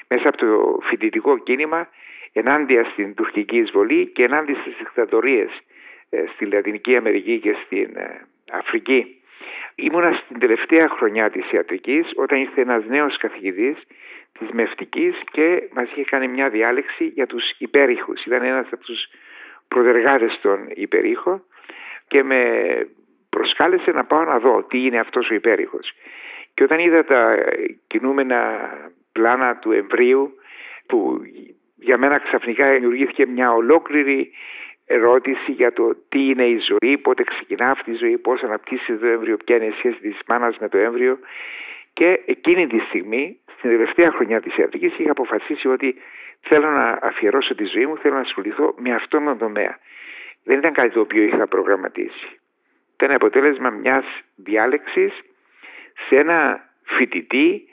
μέσα 0.08 0.28
από 0.28 0.38
το 0.38 0.80
φοιτητικό 0.82 1.38
κίνημα 1.38 1.88
ενάντια 2.34 2.84
στην 2.84 3.14
τουρκική 3.14 3.58
εισβολή 3.58 4.06
και 4.08 4.24
ενάντια 4.24 4.56
στις 4.56 4.74
δικτατορίες 4.78 5.50
ε, 6.10 6.24
στη 6.34 6.46
Λατινική 6.46 6.96
Αμερική 6.96 7.40
και 7.40 7.56
στην 7.66 7.96
ε, 7.96 8.26
Αφρική. 8.52 9.16
Ήμουνα 9.76 10.12
στην 10.12 10.40
τελευταία 10.40 10.90
χρονιά 10.90 11.30
της 11.30 11.52
ιατρικής 11.52 12.12
όταν 12.16 12.40
ήρθε 12.40 12.62
ένας 12.62 12.86
νέος 12.86 13.18
καθηγητής 13.18 13.78
της 14.42 14.50
Μευτικής 14.54 15.16
και 15.32 15.70
μας 15.74 15.90
είχε 15.90 16.04
κάνει 16.04 16.28
μια 16.28 16.50
διάλεξη 16.50 17.06
για 17.06 17.28
τους 17.28 17.50
υπέρηχους. 17.58 18.26
Ήταν 18.26 18.44
ένας 18.44 18.68
από 18.72 18.84
τους 18.84 19.08
προδεργάτες 19.68 20.40
των 20.42 20.68
υπερήχων 20.74 21.44
και 22.08 22.24
με 22.24 22.42
προσκάλεσε 23.30 23.92
να 23.92 24.04
πάω 24.04 24.24
να 24.24 24.40
δω 24.40 24.64
τι 24.64 24.86
είναι 24.86 25.00
αυτός 25.00 25.30
ο 25.30 25.34
υπέρηχος. 25.34 25.92
Και 26.54 26.64
όταν 26.64 26.80
είδα 26.80 27.04
τα 27.04 27.38
κινούμενα 27.88 28.70
πλάνα 29.12 29.58
του 29.58 29.72
εμβρίου 29.72 30.36
που 30.88 31.22
για 31.76 31.98
μένα 31.98 32.18
ξαφνικά 32.20 32.72
δημιουργήθηκε 32.72 33.26
μια 33.26 33.54
ολόκληρη 33.54 34.32
ερώτηση 34.86 35.52
για 35.52 35.74
το 35.74 35.96
τι 36.10 36.20
είναι 36.20 36.46
η 36.46 36.60
ζωή, 36.70 36.98
πότε 36.98 37.24
ξεκινά 37.24 37.70
αυτή 37.70 37.92
η 37.92 37.96
ζωή, 37.96 38.18
πώς 38.18 38.42
αναπτύσσεται 38.42 38.98
το 38.98 39.08
έμβριο, 39.08 39.38
ποια 39.46 39.56
είναι 39.56 39.66
η 39.66 39.72
σχέση 39.78 40.00
της 40.00 40.18
μάνας 40.28 40.58
με 40.58 40.70
το 40.70 40.78
έμβριο 40.78 41.20
και 41.94 42.22
εκείνη 42.26 42.68
τη 42.68 42.80
στιγμή, 42.80 43.40
στην 43.62 43.74
τελευταία 43.74 44.12
χρονιά 44.12 44.42
της 44.42 44.58
ιατρικής, 44.58 44.98
είχα 44.98 45.12
αποφασίσει 45.12 45.68
ότι 45.68 45.96
θέλω 46.42 46.70
να 46.70 47.00
αφιερώσω 47.02 47.56
τη 47.56 47.66
ζωή 47.66 47.86
μου, 47.86 47.98
θέλω 47.98 48.14
να 48.14 48.20
ασχοληθώ 48.20 48.74
με 48.78 48.94
αυτόν 48.94 49.26
τον 49.26 49.38
τομέα. 49.38 49.78
Δεν 50.44 50.58
ήταν 50.58 50.74
κάτι 50.74 50.90
το 50.90 51.00
οποίο 51.00 51.24
είχα 51.24 51.48
προγραμματίσει. 51.48 52.40
Ήταν 52.94 53.12
αποτέλεσμα 53.12 53.70
μιας 53.70 54.06
διάλεξης 54.36 55.12
σε 56.08 56.16
ένα 56.16 56.70
φοιτητή 56.84 57.66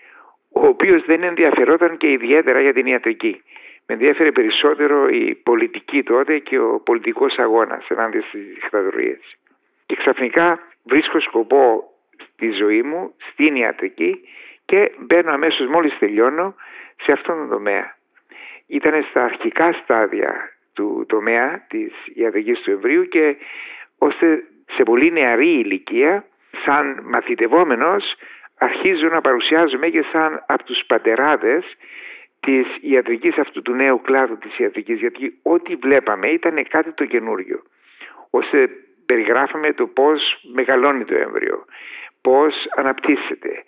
ο 0.53 0.67
οποίος 0.67 1.05
δεν 1.05 1.23
ενδιαφερόταν 1.23 1.97
και 1.97 2.11
ιδιαίτερα 2.11 2.61
για 2.61 2.73
την 2.73 2.87
ιατρική. 2.87 3.43
Με 3.87 3.95
ενδιαφέρει 3.95 4.33
περισσότερο 4.33 5.09
η 5.09 5.35
πολιτική 5.35 6.03
τότε 6.03 6.39
και 6.39 6.59
ο 6.59 6.81
πολιτικός 6.81 7.39
αγώνας 7.39 7.89
ενάντια 7.89 8.23
στις 8.23 8.43
δικτατορίες. 8.55 9.37
Και 9.87 9.97
ξαφνικά 9.97 10.59
βρίσκω 10.85 11.21
σκοπό 11.21 11.83
στη 12.19 12.51
ζωή 12.51 12.83
μου, 12.83 13.15
στην 13.31 13.57
ιατρική 13.57 14.21
και 14.69 14.93
μπαίνω 14.99 15.33
αμέσως 15.33 15.67
μόλις 15.67 15.99
τελειώνω 15.99 16.55
σε 17.03 17.13
αυτόν 17.13 17.37
τον 17.37 17.49
τομέα. 17.49 17.97
Ήταν 18.67 19.07
στα 19.11 19.25
αρχικά 19.25 19.73
στάδια 19.73 20.53
του 20.73 21.05
τομέα 21.09 21.67
της 21.69 21.93
ιατρικής 22.15 22.61
του 22.61 22.71
εμβρίου 22.71 23.05
και 23.05 23.37
ώστε 23.99 24.45
σε 24.75 24.83
πολύ 24.83 25.13
νεαρή 25.13 25.49
ηλικία 25.49 26.25
σαν 26.65 27.01
μαθητευόμενος 27.05 28.15
αρχίζω 28.59 29.09
να 29.09 29.21
παρουσιάζομαι 29.21 29.89
και 29.89 30.05
σαν 30.13 30.45
από 30.47 30.65
τους 30.65 30.85
πατεράδες 30.87 31.65
της 32.41 32.67
ιατρικής 32.81 33.39
αυτού 33.39 33.63
του 33.63 33.73
νέου 33.73 34.01
κλάδου 34.01 34.39
της 34.39 34.59
ιατρικής 34.59 34.99
γιατί 34.99 35.39
ό,τι 35.43 35.75
βλέπαμε 35.75 36.29
ήταν 36.29 36.67
κάτι 36.69 36.93
το 36.93 37.05
καινούριο 37.05 37.63
ώστε 38.31 38.69
περιγράφαμε 39.07 39.73
το 39.73 39.87
πώς 39.87 40.41
μεγαλώνει 40.53 41.05
το 41.05 41.15
έμβριο 41.15 41.65
πώς 42.21 42.55
αναπτύσσεται 42.77 43.65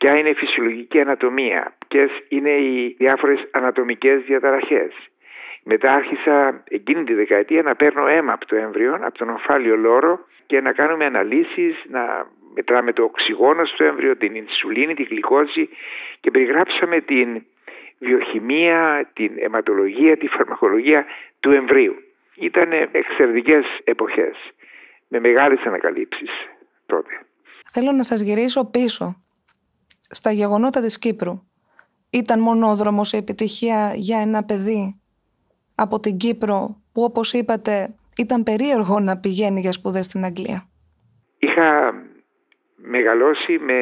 ποια 0.00 0.18
είναι 0.18 0.28
η 0.28 0.34
φυσιολογική 0.34 1.00
ανατομία 1.00 1.76
ποιες 1.88 2.10
είναι 2.28 2.50
οι 2.50 2.94
διάφορες 2.98 3.48
ανατομικές 3.50 4.22
διαταραχές 4.22 4.92
μετά 5.62 5.92
άρχισα 5.92 6.62
εκείνη 6.68 7.04
τη 7.04 7.14
δεκαετία 7.14 7.62
να 7.62 7.74
παίρνω 7.74 8.06
αίμα 8.06 8.32
από 8.32 8.46
το 8.46 8.56
έμβριο, 8.56 8.94
από 8.94 9.18
τον 9.18 9.28
ομφάλιο 9.28 9.76
λόρο 9.76 10.26
και 10.46 10.60
να 10.60 10.72
κάνουμε 10.72 11.04
αναλύσεις, 11.04 11.74
να 11.88 12.26
μετράμε 12.54 12.92
το 12.92 13.02
οξυγόνο 13.02 13.64
στο 13.64 13.84
έμβριο, 13.84 14.16
την 14.16 14.34
ινσουλίνη, 14.34 14.94
τη 14.94 15.02
γλυκόζη 15.02 15.68
και 16.20 16.30
περιγράψαμε 16.30 17.00
την 17.00 17.44
βιοχημία, 17.98 19.10
την 19.12 19.32
αιματολογία, 19.38 20.16
τη 20.16 20.26
φαρμακολογία 20.26 21.06
του 21.40 21.50
εμβρίου. 21.50 21.94
Ήταν 22.34 22.72
εξαιρετικές 22.92 23.64
εποχές 23.84 24.36
με 25.08 25.20
μεγάλες 25.20 25.60
ανακαλύψεις 25.64 26.30
τότε. 26.86 27.20
Θέλω 27.72 27.92
να 27.92 28.02
σας 28.02 28.20
γυρίσω 28.20 28.70
πίσω 28.70 29.22
στα 30.10 30.30
γεγονότα 30.30 30.80
της 30.80 30.98
Κύπρου. 30.98 31.42
Ήταν 32.10 32.40
μονόδρομος 32.40 33.12
η 33.12 33.16
επιτυχία 33.16 33.92
για 33.94 34.20
ένα 34.20 34.44
παιδί 34.44 35.00
από 35.74 36.00
την 36.00 36.16
Κύπρο 36.16 36.82
που 36.92 37.02
όπως 37.02 37.32
είπατε 37.32 37.94
ήταν 38.16 38.42
περίεργο 38.42 39.00
να 39.00 39.18
πηγαίνει 39.18 39.60
για 39.60 39.72
σπουδές 39.72 40.04
στην 40.04 40.24
Αγγλία. 40.24 40.68
Είχα 41.38 41.94
μεγαλώσει 42.76 43.58
με 43.58 43.80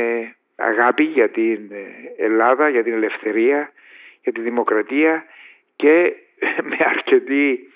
αγάπη 0.57 1.03
για 1.03 1.31
την 1.31 1.71
Ελλάδα, 2.19 2.69
για 2.69 2.83
την 2.83 2.93
ελευθερία, 2.93 3.73
για 4.23 4.33
τη 4.33 4.41
δημοκρατία 4.41 5.25
και 5.77 6.13
με 6.69 6.77
αρκετή 6.85 7.69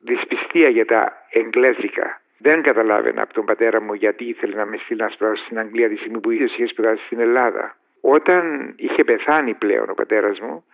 δυσπιστία 0.00 0.68
για 0.68 0.84
τα 0.84 1.12
εγγλέζικα. 1.30 2.20
Δεν 2.38 2.62
καταλάβαινα 2.62 3.22
από 3.22 3.32
τον 3.32 3.44
πατέρα 3.44 3.80
μου 3.80 3.94
γιατί 3.94 4.24
ήθελε 4.24 4.56
να 4.56 4.66
με 4.66 4.76
στείλει 4.76 5.00
να 5.00 5.08
σπουδάσω 5.08 5.44
στην 5.44 5.58
Αγγλία 5.58 5.88
τη 5.88 5.96
στιγμή 5.96 6.20
που 6.20 6.30
είχε 6.30 6.66
σπουδάσει 6.66 7.04
στην 7.04 7.20
Ελλάδα. 7.20 7.76
Όταν 8.00 8.74
είχε 8.76 9.04
πεθάνει 9.04 9.54
πλέον 9.54 9.90
ο 9.90 9.94
πατέρας 9.94 10.40
μου, 10.40 10.64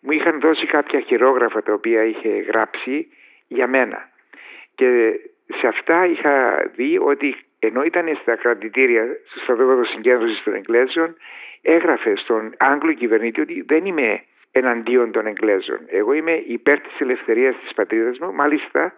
μου 0.00 0.10
είχαν 0.10 0.40
δώσει 0.40 0.66
κάποια 0.66 1.00
χειρόγραφα 1.00 1.62
τα 1.62 1.72
οποία 1.72 2.04
είχε 2.04 2.28
γράψει 2.28 3.08
για 3.46 3.66
μένα. 3.66 4.08
Και 4.74 5.20
σε 5.60 5.66
αυτά 5.66 6.06
είχα 6.06 6.64
δει 6.74 6.98
ότι 6.98 7.36
ενώ 7.58 7.82
ήταν 7.82 8.18
στα 8.20 8.36
κρατητήρια 8.36 9.06
στο 9.24 9.40
στρατόπεδο 9.40 9.84
συγκέντρωσης 9.84 10.42
των 10.42 10.54
Εγγλέζων, 10.54 11.16
έγραφε 11.62 12.16
στον 12.16 12.54
Άγγλο 12.58 12.92
κυβερνήτη 12.92 13.40
ότι 13.40 13.64
δεν 13.66 13.86
είμαι 13.86 14.22
εναντίον 14.52 15.12
των 15.12 15.26
Εγγλέζων. 15.26 15.78
Εγώ 15.86 16.12
είμαι 16.12 16.42
υπέρ 16.46 16.80
της 16.80 17.00
ελευθερίας 17.00 17.56
της 17.60 17.74
πατρίδας 17.74 18.18
μου. 18.18 18.32
Μάλιστα 18.32 18.92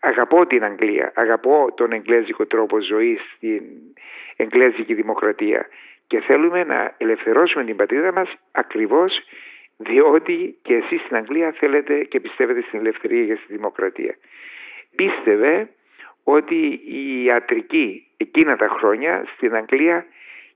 αγαπώ 0.00 0.46
την 0.46 0.64
Αγγλία, 0.64 1.12
αγαπώ 1.14 1.72
τον 1.76 1.92
εγγλέζικο 1.92 2.46
τρόπο 2.46 2.80
ζωής, 2.80 3.20
την 3.40 3.62
εγγλέζικη 4.36 4.94
δημοκρατία 4.94 5.68
και 6.12 6.20
θέλουμε 6.20 6.64
να 6.64 6.94
ελευθερώσουμε 6.96 7.64
την 7.64 7.76
πατρίδα 7.76 8.12
μας 8.12 8.28
ακριβώς 8.50 9.12
διότι 9.76 10.58
και 10.62 10.74
εσείς 10.74 11.00
στην 11.00 11.16
Αγγλία 11.16 11.52
θέλετε 11.58 12.04
και 12.04 12.20
πιστεύετε 12.20 12.62
στην 12.66 12.78
ελευθερία 12.78 13.26
και 13.26 13.40
στη 13.44 13.52
δημοκρατία. 13.54 14.14
Πίστευε 14.96 15.68
ότι 16.24 16.80
η 16.84 17.24
ιατρική 17.24 18.06
εκείνα 18.16 18.56
τα 18.56 18.68
χρόνια 18.68 19.24
στην 19.36 19.54
Αγγλία 19.54 20.06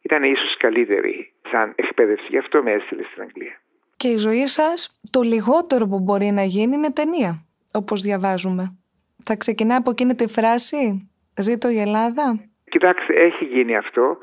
ήταν 0.02 0.22
ίσως 0.22 0.56
καλύτερη 0.56 1.32
σαν 1.50 1.72
εκπαίδευση. 1.76 2.26
Γι' 2.28 2.38
αυτό 2.38 2.62
με 2.62 2.72
έστειλε 2.72 3.02
στην 3.02 3.22
Αγγλία. 3.22 3.60
Και 3.96 4.08
η 4.08 4.18
ζωή 4.18 4.46
σας 4.46 5.00
το 5.10 5.20
λιγότερο 5.20 5.86
που 5.86 6.00
μπορεί 6.00 6.26
να 6.26 6.42
γίνει 6.42 6.74
είναι 6.76 6.92
ταινία, 6.92 7.46
όπως 7.72 8.00
διαβάζουμε. 8.00 8.78
Θα 9.24 9.36
ξεκινά 9.36 9.76
από 9.76 9.90
εκείνη 9.90 10.14
τη 10.14 10.28
φράση 10.28 11.10
«Ζήτω 11.38 11.68
η 11.68 11.80
Ελλάδα». 11.80 12.48
Κοιτάξτε, 12.70 13.14
έχει 13.14 13.44
γίνει 13.44 13.76
αυτό. 13.76 14.18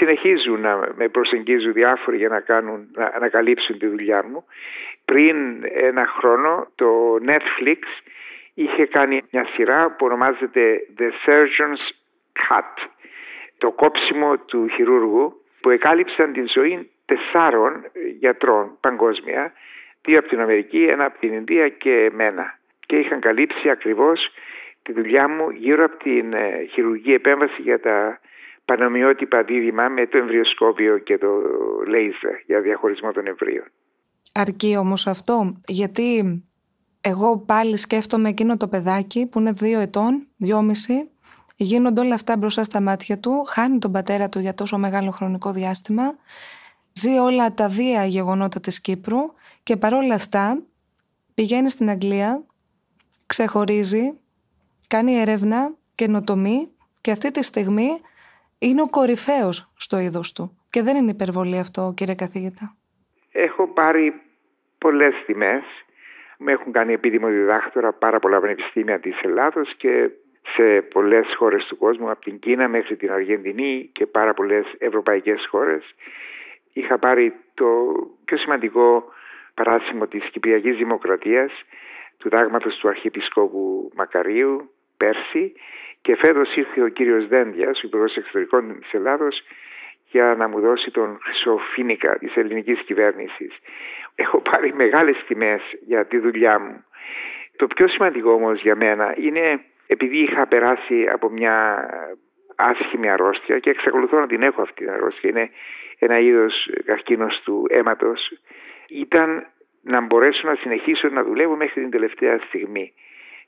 Συνεχίζουν 0.00 0.60
να 0.60 0.92
με 0.94 1.08
προσεγγίζουν 1.08 1.72
διάφοροι 1.72 2.16
για 2.16 2.28
να, 2.28 2.40
κάνουν, 2.40 2.88
να 2.92 3.12
ανακαλύψουν 3.14 3.78
τη 3.78 3.86
δουλειά 3.86 4.24
μου. 4.24 4.44
Πριν 5.04 5.36
ένα 5.62 6.06
χρόνο 6.06 6.66
το 6.74 7.18
Netflix 7.26 7.78
είχε 8.54 8.86
κάνει 8.86 9.22
μια 9.30 9.46
σειρά 9.54 9.90
που 9.90 10.06
ονομάζεται 10.06 10.86
The 10.98 11.10
Surgeon's 11.26 11.84
Cut. 12.48 12.88
Το 13.58 13.70
κόψιμο 13.70 14.38
του 14.38 14.68
χειρούργου 14.68 15.42
που 15.60 15.70
εκάλυψαν 15.70 16.32
την 16.32 16.48
ζωή 16.48 16.90
τεσσάρων 17.06 17.84
γιατρών 18.18 18.76
παγκόσμια, 18.80 19.52
δύο 20.02 20.18
από 20.18 20.28
την 20.28 20.40
Αμερική, 20.40 20.82
ένα 20.84 21.04
από 21.04 21.18
την 21.18 21.32
Ινδία 21.32 21.68
και 21.68 22.08
εμένα. 22.12 22.58
Και 22.86 22.96
είχαν 22.96 23.20
καλύψει 23.20 23.70
ακριβώς 23.70 24.30
τη 24.82 24.92
δουλειά 24.92 25.28
μου 25.28 25.50
γύρω 25.50 25.84
από 25.84 25.96
την 25.96 26.32
ε, 26.32 26.64
χειρουργική 26.72 27.12
επέμβαση 27.12 27.62
για 27.62 27.80
τα 27.80 28.20
πανομοιότυπα 28.70 29.42
δίδυμα 29.42 29.88
με 29.88 30.06
το 30.06 30.18
εμβριοσκόπιο 30.18 30.98
και 30.98 31.18
το 31.18 31.28
λέιζερ 31.86 32.40
για 32.46 32.60
διαχωρισμό 32.60 33.12
των 33.12 33.26
εμβρίων. 33.26 33.64
Αρκεί 34.32 34.76
όμως 34.76 35.06
αυτό, 35.06 35.60
γιατί 35.66 36.42
εγώ 37.00 37.38
πάλι 37.38 37.76
σκέφτομαι 37.76 38.28
εκείνο 38.28 38.56
το 38.56 38.68
παιδάκι 38.68 39.26
που 39.26 39.38
είναι 39.38 39.52
δύο 39.52 39.80
ετών, 39.80 40.26
δυόμιση, 40.36 41.10
γίνονται 41.56 42.00
όλα 42.00 42.14
αυτά 42.14 42.36
μπροστά 42.36 42.64
στα 42.64 42.80
μάτια 42.80 43.18
του, 43.18 43.44
χάνει 43.46 43.78
τον 43.78 43.92
πατέρα 43.92 44.28
του 44.28 44.38
για 44.38 44.54
τόσο 44.54 44.78
μεγάλο 44.78 45.10
χρονικό 45.10 45.52
διάστημα, 45.52 46.14
ζει 46.92 47.18
όλα 47.18 47.54
τα 47.54 47.68
βία 47.68 48.04
γεγονότα 48.04 48.60
της 48.60 48.80
Κύπρου 48.80 49.18
και 49.62 49.76
παρόλα 49.76 50.14
αυτά 50.14 50.62
πηγαίνει 51.34 51.70
στην 51.70 51.90
Αγγλία, 51.90 52.44
ξεχωρίζει, 53.26 54.18
κάνει 54.86 55.12
έρευνα, 55.12 55.74
καινοτομεί 55.94 56.68
και 57.00 57.10
αυτή 57.10 57.30
τη 57.30 57.42
στιγμή 57.42 57.90
είναι 58.60 58.82
ο 58.82 58.88
κορυφαίος 58.88 59.72
στο 59.76 59.98
είδος 59.98 60.32
του. 60.32 60.56
Και 60.70 60.82
δεν 60.82 60.96
είναι 60.96 61.10
υπερβολή 61.10 61.58
αυτό, 61.58 61.92
κύριε 61.96 62.14
καθηγητά. 62.14 62.76
Έχω 63.32 63.66
πάρει 63.68 64.20
πολλές 64.78 65.14
τιμές. 65.26 65.62
Με 66.38 66.52
έχουν 66.52 66.72
κάνει 66.72 66.92
επίδημο 66.92 67.28
διδάκτορα 67.28 67.92
πάρα 67.92 68.18
πολλά 68.18 68.40
πανεπιστήμια 68.40 69.00
της 69.00 69.20
Ελλάδος 69.22 69.74
και 69.76 70.10
σε 70.54 70.80
πολλές 70.80 71.34
χώρες 71.36 71.64
του 71.64 71.76
κόσμου, 71.76 72.10
από 72.10 72.20
την 72.20 72.38
Κίνα 72.38 72.68
μέχρι 72.68 72.96
την 72.96 73.10
Αργεντινή 73.10 73.90
και 73.92 74.06
πάρα 74.06 74.34
πολλές 74.34 74.66
ευρωπαϊκές 74.78 75.46
χώρες. 75.50 75.94
Είχα 76.72 76.98
πάρει 76.98 77.34
το 77.54 77.66
πιο 78.24 78.36
σημαντικό 78.36 79.04
παράσημο 79.54 80.06
της 80.06 80.30
Κυπριακής 80.30 80.76
Δημοκρατίας, 80.76 81.52
του 82.16 82.28
δάγματος 82.28 82.76
του 82.76 82.88
Αρχιεπισκόπου 82.88 83.90
Μακαρίου, 83.94 84.70
πέρσι 85.02 85.52
και 86.02 86.16
φέτος 86.16 86.56
ήρθε 86.56 86.82
ο 86.82 86.88
κύριος 86.88 87.26
Δέντιας, 87.28 87.78
ο 87.78 87.86
Υπουργός 87.86 88.16
Εξωτερικών 88.16 88.80
της 88.80 88.92
Ελλάδος, 88.92 89.42
για 90.10 90.34
να 90.38 90.48
μου 90.48 90.60
δώσει 90.60 90.90
τον 90.90 91.18
χρυσό 91.22 91.58
φίνικα 91.72 92.18
της 92.18 92.36
ελληνικής 92.36 92.80
κυβέρνησης. 92.80 93.52
Έχω 94.14 94.40
πάρει 94.40 94.74
μεγάλες 94.74 95.16
τιμές 95.26 95.62
για 95.86 96.06
τη 96.06 96.18
δουλειά 96.18 96.58
μου. 96.58 96.84
Το 97.56 97.66
πιο 97.66 97.88
σημαντικό 97.88 98.32
όμως 98.32 98.60
για 98.60 98.76
μένα 98.76 99.14
είναι 99.16 99.60
επειδή 99.86 100.18
είχα 100.18 100.46
περάσει 100.46 101.08
από 101.12 101.30
μια 101.30 101.88
άσχημη 102.56 103.10
αρρώστια 103.10 103.58
και 103.58 103.70
εξακολουθώ 103.70 104.20
να 104.20 104.26
την 104.26 104.42
έχω 104.42 104.62
αυτή 104.62 104.84
την 104.84 104.90
αρρώστια, 104.90 105.30
είναι 105.30 105.50
ένα 105.98 106.18
είδος 106.18 106.70
καρκίνος 106.84 107.40
του 107.44 107.66
αίματος, 107.70 108.32
ήταν 108.88 109.46
να 109.82 110.00
μπορέσω 110.00 110.48
να 110.48 110.54
συνεχίσω 110.54 111.08
να 111.08 111.22
δουλεύω 111.24 111.56
μέχρι 111.56 111.80
την 111.80 111.90
τελευταία 111.90 112.38
στιγμή. 112.38 112.92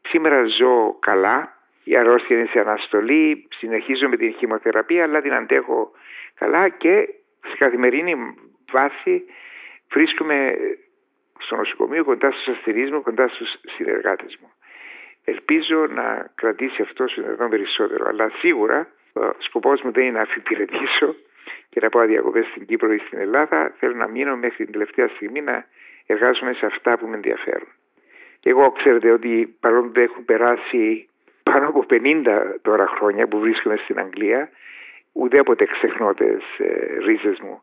Σήμερα 0.09 0.45
ζω 0.45 0.97
καλά, 1.01 1.57
η 1.85 1.97
αρρώστια 1.97 2.37
είναι 2.37 2.47
σε 2.47 2.61
αναστολή, 2.61 3.49
συνεχίζω 3.59 4.09
με 4.09 4.17
την 4.17 4.33
χημοθεραπεία 4.33 5.03
αλλά 5.03 5.21
την 5.21 5.33
αντέχω 5.33 5.91
καλά 6.35 6.69
και 6.69 7.09
σε 7.49 7.57
καθημερινή 7.57 8.15
βάση 8.71 9.25
βρίσκομαι 9.93 10.55
στο 11.39 11.57
νοσοκομείο 11.57 12.05
κοντά 12.05 12.31
στους 12.31 12.57
ασθενείς 12.57 12.91
μου, 12.91 13.03
κοντά 13.03 13.29
στους 13.29 13.55
συνεργάτες 13.77 14.39
μου. 14.41 14.53
Ελπίζω 15.25 15.87
να 15.87 16.31
κρατήσει 16.35 16.83
αυτό 16.83 17.09
σου 17.09 17.23
περισσότερο, 17.51 18.09
αλλά 18.09 18.31
σίγουρα 18.39 18.89
ο 19.13 19.35
σκοπός 19.39 19.83
μου 19.83 19.93
δεν 19.93 20.05
είναι 20.05 20.17
να 20.17 20.23
αφιπηρετήσω 20.23 21.15
και 21.69 21.81
να 21.81 21.89
πάω 21.89 22.07
διακοπές 22.07 22.47
στην 22.47 22.67
Κύπρο 22.67 22.93
ή 22.93 22.99
στην 22.99 23.19
Ελλάδα. 23.19 23.75
Θέλω 23.79 23.95
να 23.95 24.09
μείνω 24.09 24.37
μέχρι 24.37 24.65
την 24.65 24.73
τελευταία 24.73 25.09
στιγμή 25.09 25.41
να 25.41 25.67
εργάζομαι 26.07 26.53
σε 26.53 26.67
αυτά 26.67 26.99
που 26.99 27.07
με 27.07 27.15
ενδιαφέρουν. 27.15 27.69
Και 28.43 28.51
εγώ 28.51 28.71
ξέρετε 28.71 29.11
ότι 29.11 29.57
παρόλο 29.61 29.89
που 29.89 30.01
έχουν 30.01 30.25
περάσει 30.25 31.09
πάνω 31.43 31.69
από 31.69 31.85
50 31.91 32.25
τώρα 32.63 32.87
χρόνια 32.87 33.27
που 33.27 33.39
βρίσκομαι 33.39 33.77
στην 33.77 33.99
Αγγλία, 33.99 34.51
ουδέποτε 35.13 35.65
ξεχνώ 35.65 36.15
τις 36.15 36.59
ε, 36.59 36.99
ρίζες 37.05 37.39
μου 37.41 37.63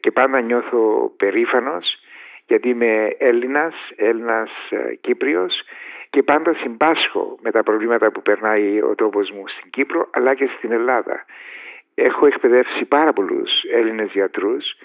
και 0.00 0.10
πάντα 0.10 0.40
νιώθω 0.40 1.12
περήφανος 1.16 1.98
γιατί 2.46 2.68
είμαι 2.68 3.14
Έλληνας, 3.18 3.74
Έλληνας 3.96 4.50
ε, 4.70 4.94
Κύπριος 4.94 5.62
και 6.10 6.22
πάντα 6.22 6.54
συμπάσχω 6.54 7.38
με 7.42 7.50
τα 7.50 7.62
προβλήματα 7.62 8.10
που 8.10 8.22
περνάει 8.22 8.82
ο 8.82 8.94
τόπος 8.94 9.30
μου 9.30 9.48
στην 9.48 9.70
Κύπρο 9.70 10.08
αλλά 10.10 10.34
και 10.34 10.50
στην 10.56 10.72
Ελλάδα. 10.72 11.24
Έχω 11.94 12.26
εκπαιδεύσει 12.26 12.84
πάρα 12.84 13.12
πολλούς 13.12 13.50
Έλληνες 13.72 14.10
γιατρούς 14.12 14.76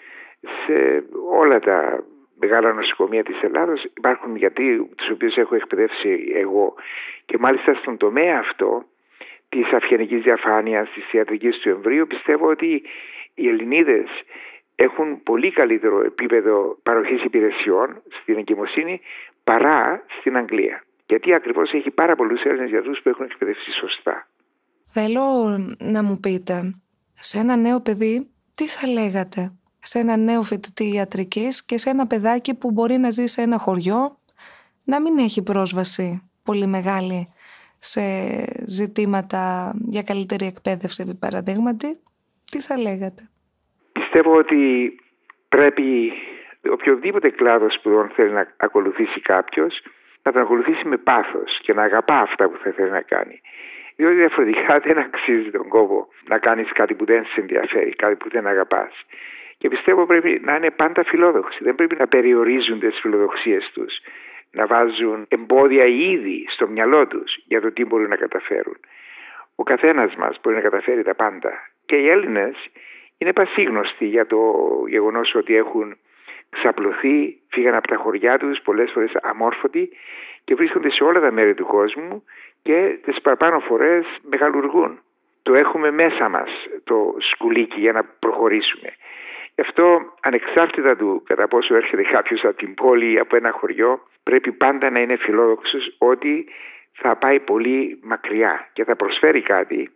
σε 0.66 1.04
όλα 1.30 1.60
τα 1.60 2.04
μεγάλα 2.40 2.74
νοσοκομεία 2.74 3.24
της 3.24 3.42
Ελλάδος 3.42 3.84
υπάρχουν 3.84 4.36
γιατροί 4.36 4.90
τους 4.96 5.10
οποίους 5.10 5.36
έχω 5.36 5.56
εκπαιδεύσει 5.56 6.32
εγώ 6.34 6.74
και 7.26 7.38
μάλιστα 7.38 7.74
στον 7.74 7.98
τομέα 7.98 8.40
αυτό 8.40 8.86
της 9.50 9.72
αυγενικής 9.72 10.22
διαφάνειας, 10.22 10.90
της 10.94 11.14
ιατρικής 11.14 11.58
του 11.58 11.70
εμβρίου 11.70 12.08
πιστεύω 12.08 12.48
ότι 12.48 12.82
οι 13.34 13.48
Ελληνίδες 13.48 14.08
έχουν 14.76 15.24
πολύ 15.24 15.52
καλύτερο 15.52 16.02
επίπεδο 16.02 16.78
παροχής 16.84 17.24
υπηρεσιών 17.24 18.02
στην 18.22 18.38
εγκυμοσύνη 18.38 19.02
παρά 19.44 20.06
στην 20.20 20.38
Αγγλία. 20.38 20.84
Γιατί 21.06 21.34
ακριβώς 21.34 21.74
έχει 21.74 21.92
πάρα 21.92 22.16
πολλούς 22.16 22.44
Έλληνες 22.44 22.70
γιατρούς 22.70 23.02
που 23.02 23.10
έχουν 23.10 23.26
εκπαιδεύσει 23.26 23.72
σωστά. 23.72 24.28
Θέλω 24.86 25.58
να 25.80 26.04
μου 26.04 26.20
πείτε, 26.20 26.74
σε 27.14 27.40
ένα 27.40 27.56
νέο 27.56 27.82
παιδί 27.82 28.30
τι 28.56 28.68
θα 28.68 28.88
λέγατε; 28.88 29.52
Σε 29.84 30.00
ένα 30.00 30.18
νέο 30.18 30.42
φοιτητή 30.42 30.94
ιατρικής 30.94 31.66
και 31.66 31.78
σε 31.78 31.90
ένα 31.90 32.08
παιδάκι 32.08 32.58
που 32.58 32.72
μπορεί 32.72 32.98
να 32.98 33.10
ζει 33.10 33.26
σε 33.26 33.42
ένα 33.42 33.58
χωριό, 33.58 34.18
να 34.84 35.02
μην 35.02 35.18
έχει 35.18 35.44
πρόσβαση 35.44 36.30
πολύ 36.44 36.66
μεγάλη 36.66 37.34
σε 37.80 38.02
ζητήματα 38.66 39.74
για 39.88 40.04
καλύτερη 40.04 40.46
εκπαίδευση 40.46 41.04
επί 41.08 41.16
παραδείγματι, 41.16 42.00
τι 42.52 42.60
θα 42.60 42.78
λέγατε; 42.78 43.30
Πιστεύω 43.92 44.38
ότι 44.38 44.96
πρέπει 45.50 46.12
οποιοδήποτε 46.72 47.30
κλάδος 47.30 47.74
σπουδών 47.74 48.12
θέλει 48.16 48.32
να 48.32 48.48
ακολουθήσει 48.58 49.20
κάποιος 49.20 49.82
να 50.24 50.32
τον 50.32 50.42
ακολουθήσει 50.42 50.88
με 50.88 50.98
πάθος 50.98 51.60
και 51.62 51.74
να 51.74 51.84
αγαπά 51.84 52.20
αυτά 52.20 52.50
που 52.50 52.58
θα 52.64 52.72
θέλει 52.72 52.90
να 52.90 53.02
κάνει. 53.02 53.42
Διότι 53.96 54.16
διαφορετικά 54.16 54.80
δεν 54.86 54.98
αξίζει 54.98 55.52
τον 55.52 55.68
κόπο 55.68 56.08
να 56.28 56.38
κάνεις 56.38 56.72
κάτι 56.72 56.94
που 56.94 57.06
δεν 57.06 57.26
σε 57.26 57.40
ενδιαφέρει, 57.42 57.96
κάτι 57.96 58.16
που 58.16 58.30
δεν 58.30 58.48
αγαπάς. 58.48 58.94
Και 59.64 59.70
πιστεύω 59.70 60.06
πρέπει 60.06 60.42
να 60.44 60.56
είναι 60.56 60.72
πάντα 60.72 61.04
φιλόδοξοι. 61.04 61.64
Δεν 61.64 61.76
πρέπει 61.76 61.96
να 61.96 62.08
περιορίζουν 62.08 62.80
τις 62.80 63.00
φιλοδοξίες 63.00 63.72
τους. 63.74 64.00
Να 64.52 64.66
βάζουν 64.66 65.26
εμπόδια 65.28 65.86
ήδη 65.86 66.46
στο 66.50 66.68
μυαλό 66.68 67.08
τους 67.08 67.38
για 67.48 67.62
το 67.62 67.72
τι 67.72 67.86
μπορούν 67.86 68.10
να 68.10 68.16
καταφέρουν. 68.16 68.78
Ο 69.56 69.64
καθένας 69.64 70.16
μας 70.16 70.40
μπορεί 70.42 70.56
να 70.56 70.62
καταφέρει 70.62 71.04
τα 71.04 71.16
πάντα. 71.16 71.52
Και 71.86 71.96
οι 71.96 72.10
Έλληνες 72.10 72.56
είναι 73.18 73.34
πασίγνωστοι 73.34 74.06
για 74.06 74.26
το 74.26 74.40
γεγονός 74.88 75.36
ότι 75.36 75.56
έχουν 75.56 75.98
ξαπλωθεί, 76.50 77.40
φύγαν 77.50 77.76
από 77.76 77.88
τα 77.88 77.96
χωριά 77.96 78.38
τους 78.38 78.60
πολλές 78.62 78.92
φορές 78.92 79.12
αμόρφωτοι 79.22 79.90
και 80.44 80.56
βρίσκονται 80.56 80.92
σε 80.92 81.04
όλα 81.04 81.20
τα 81.20 81.32
μέρη 81.32 81.54
του 81.54 81.66
κόσμου 81.66 82.24
και 82.62 82.98
τις 83.06 83.22
παραπάνω 83.22 83.60
φορές 83.60 84.06
μεγαλουργούν. 84.22 85.00
Το 85.44 85.54
έχουμε 85.54 85.92
μέσα 85.92 86.30
μας 86.30 86.50
το 86.84 87.16
σκουλίκι 87.18 87.80
για 87.80 87.92
να 87.92 88.04
προχωρήσουμε. 88.20 88.96
Αυτό 89.60 90.14
ανεξάρτητα 90.22 90.96
του 90.96 91.24
κατά 91.26 91.48
πόσο 91.48 91.76
έρχεται 91.76 92.04
κάποιος 92.04 92.44
από 92.44 92.58
την 92.58 92.74
πόλη 92.74 93.12
ή 93.12 93.20
από 93.20 93.36
ένα 93.36 93.52
χωριό 93.52 94.08
πρέπει 94.24 94.52
πάντα 94.52 94.90
να 94.90 95.00
είναι 95.00 95.16
φιλόδοξος 95.16 95.96
ότι 95.98 96.48
θα 96.94 97.16
πάει 97.16 97.40
πολύ 97.40 98.00
μακριά 98.04 98.70
και 98.74 98.84
θα 98.84 98.96
προσφέρει 98.96 99.42
κάτι 99.42 99.92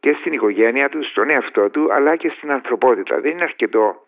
και 0.00 0.16
στην 0.20 0.32
οικογένεια 0.32 0.88
του, 0.88 1.04
στον 1.04 1.30
εαυτό 1.30 1.70
του 1.70 1.92
αλλά 1.92 2.16
και 2.16 2.28
στην 2.28 2.50
ανθρωπότητα. 2.50 3.20
Δεν 3.20 3.30
είναι 3.30 3.42
αρκετό 3.42 4.06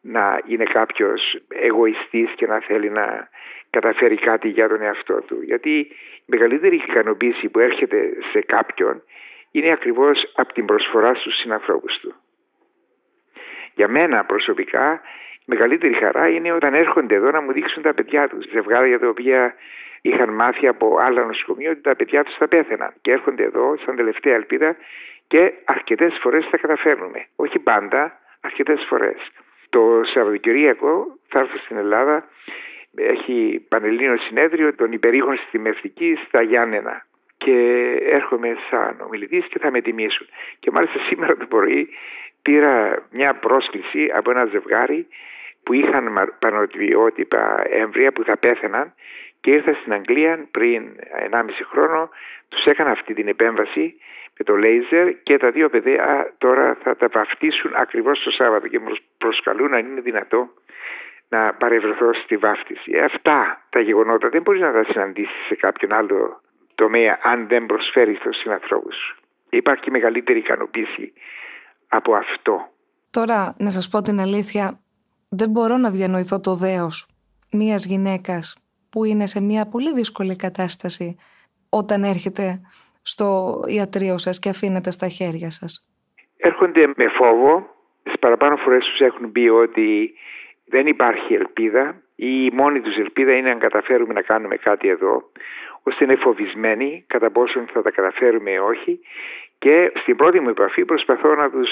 να 0.00 0.40
είναι 0.46 0.64
κάποιος 0.64 1.38
εγωιστής 1.48 2.30
και 2.36 2.46
να 2.46 2.60
θέλει 2.60 2.90
να 2.90 3.28
καταφέρει 3.70 4.16
κάτι 4.16 4.48
για 4.48 4.68
τον 4.68 4.82
εαυτό 4.82 5.20
του. 5.20 5.42
Γιατί 5.42 5.78
η 5.78 5.94
μεγαλύτερη 6.26 6.76
ικανοποίηση 6.76 7.48
που 7.48 7.58
έρχεται 7.58 8.12
σε 8.32 8.40
κάποιον 8.40 9.02
είναι 9.50 9.72
ακριβώς 9.72 10.32
από 10.34 10.52
την 10.52 10.64
προσφορά 10.64 11.14
στους 11.14 11.36
συνανθρώπους 11.36 11.98
του. 11.98 12.14
Για 13.78 13.88
μένα 13.88 14.24
προσωπικά 14.24 15.00
η 15.38 15.44
μεγαλύτερη 15.44 15.94
χαρά 15.94 16.28
είναι 16.28 16.52
όταν 16.52 16.74
έρχονται 16.74 17.14
εδώ 17.14 17.30
να 17.30 17.40
μου 17.40 17.52
δείξουν 17.52 17.82
τα 17.82 17.94
παιδιά 17.94 18.28
τους. 18.28 18.44
Ζευγάρια 18.50 18.98
τα 18.98 19.08
οποία 19.08 19.54
είχαν 20.00 20.28
μάθει 20.34 20.66
από 20.66 20.96
άλλα 21.00 21.24
νοσοκομεία 21.24 21.70
ότι 21.70 21.80
τα 21.80 21.96
παιδιά 21.96 22.24
τους 22.24 22.34
θα 22.36 22.48
πέθαιναν 22.48 22.92
και 23.00 23.12
έρχονται 23.12 23.44
εδώ 23.44 23.76
σαν 23.84 23.96
τελευταία 23.96 24.34
ελπίδα 24.34 24.76
και 25.26 25.52
αρκετές 25.64 26.18
φορές 26.20 26.46
θα 26.50 26.56
καταφέρνουμε. 26.56 27.26
Όχι 27.36 27.58
πάντα, 27.58 28.20
αρκετές 28.40 28.84
φορές. 28.88 29.16
Το 29.68 30.00
Σαββατοκυριακό 30.04 31.18
θα 31.28 31.38
έρθω 31.38 31.58
στην 31.58 31.76
Ελλάδα, 31.76 32.24
έχει 32.94 33.66
πανελλήνιο 33.68 34.16
συνέδριο 34.16 34.74
των 34.74 34.92
υπερήχων 34.92 35.36
στη 35.36 35.58
Μευτική 35.58 36.18
στα 36.26 36.42
Γιάννενα 36.42 37.06
και 37.38 37.56
έρχομαι 38.04 38.56
σαν 38.70 39.00
ομιλητής 39.06 39.46
και 39.46 39.58
θα 39.58 39.70
με 39.70 39.80
τιμήσουν. 39.80 40.26
Και 40.60 40.70
μάλιστα 40.70 40.98
σήμερα 41.08 41.36
το 41.36 41.46
πρωί 41.46 41.88
πήρα 42.48 43.02
μια 43.10 43.34
πρόσκληση 43.34 44.10
από 44.14 44.30
ένα 44.30 44.44
ζευγάρι 44.44 45.06
που 45.62 45.72
είχαν 45.72 46.34
πανωτιότυπα 46.38 47.62
έμβρια 47.70 48.12
που 48.12 48.24
θα 48.24 48.36
πέθαιναν 48.36 48.94
και 49.40 49.50
ήρθα 49.50 49.72
στην 49.80 49.92
Αγγλία 49.92 50.48
πριν 50.50 50.82
1,5 51.30 51.40
χρόνο, 51.70 52.10
τους 52.48 52.64
έκανα 52.64 52.90
αυτή 52.90 53.14
την 53.14 53.28
επέμβαση 53.28 53.94
με 54.38 54.44
το 54.44 54.56
λέιζερ 54.56 55.22
και 55.22 55.36
τα 55.38 55.50
δύο 55.50 55.68
παιδιά 55.68 56.34
τώρα 56.38 56.76
θα 56.82 56.96
τα 56.96 57.08
βαφτίσουν 57.12 57.70
ακριβώς 57.74 58.22
το 58.22 58.30
Σάββατο 58.30 58.68
και 58.68 58.78
μου 58.78 58.96
προσκαλούν 59.18 59.74
αν 59.74 59.86
είναι 59.86 60.00
δυνατό 60.00 60.48
να 61.28 61.54
παρευρεθώ 61.54 62.14
στη 62.14 62.36
βάφτιση. 62.36 62.90
Ε, 62.94 63.00
αυτά 63.00 63.66
τα 63.70 63.80
γεγονότα 63.80 64.28
δεν 64.28 64.42
μπορείς 64.42 64.60
να 64.60 64.72
τα 64.72 64.84
συναντήσεις 64.84 65.46
σε 65.46 65.54
κάποιον 65.54 65.92
άλλο 65.92 66.40
τομέα 66.74 67.18
αν 67.22 67.48
δεν 67.48 67.66
προσφέρεις 67.66 68.18
στους 68.18 68.36
συνανθρώπους. 68.36 69.16
Υπάρχει 69.50 69.90
μεγαλύτερη 69.90 70.38
ικανοποίηση 70.38 71.12
από 71.88 72.14
αυτό. 72.14 72.68
Τώρα, 73.10 73.54
να 73.58 73.70
σας 73.70 73.88
πω 73.88 74.02
την 74.02 74.20
αλήθεια, 74.20 74.80
δεν 75.30 75.50
μπορώ 75.50 75.76
να 75.76 75.90
διανοηθώ 75.90 76.40
το 76.40 76.54
δέος 76.54 77.06
μιας 77.52 77.84
γυναίκας 77.84 78.56
που 78.90 79.04
είναι 79.04 79.26
σε 79.26 79.40
μια 79.40 79.68
πολύ 79.68 79.92
δύσκολη 79.92 80.36
κατάσταση 80.36 81.16
όταν 81.68 82.02
έρχεται 82.02 82.60
στο 83.02 83.60
ιατρείο 83.66 84.18
σας 84.18 84.38
και 84.38 84.48
αφήνεται 84.48 84.90
στα 84.90 85.08
χέρια 85.08 85.50
σας. 85.50 85.86
Έρχονται 86.36 86.86
με 86.96 87.08
φόβο. 87.08 87.66
Τις 88.02 88.18
παραπάνω 88.18 88.56
φορές 88.56 88.84
τους 88.84 89.00
έχουν 89.00 89.32
πει 89.32 89.48
ότι 89.48 90.14
δεν 90.64 90.86
υπάρχει 90.86 91.34
ελπίδα 91.34 92.02
ή 92.14 92.44
η 92.44 92.50
μόνη 92.54 92.80
τους 92.80 92.96
ελπίδα 92.96 93.32
είναι 93.32 93.50
αν 93.50 93.58
καταφέρουμε 93.58 94.12
να 94.12 94.22
κάνουμε 94.22 94.56
κάτι 94.56 94.88
εδώ 94.88 95.30
ώστε 95.82 96.04
είναι 96.04 96.16
φοβισμένοι 96.16 97.04
κατά 97.06 97.30
πόσον 97.30 97.68
θα 97.72 97.82
τα 97.82 97.90
καταφέρουμε 97.90 98.50
ή 98.50 98.56
όχι 98.56 99.00
και 99.58 99.92
στην 99.94 100.16
πρώτη 100.16 100.40
μου 100.40 100.48
επαφή 100.48 100.84
προσπαθώ 100.84 101.34
να 101.34 101.50
τους 101.50 101.70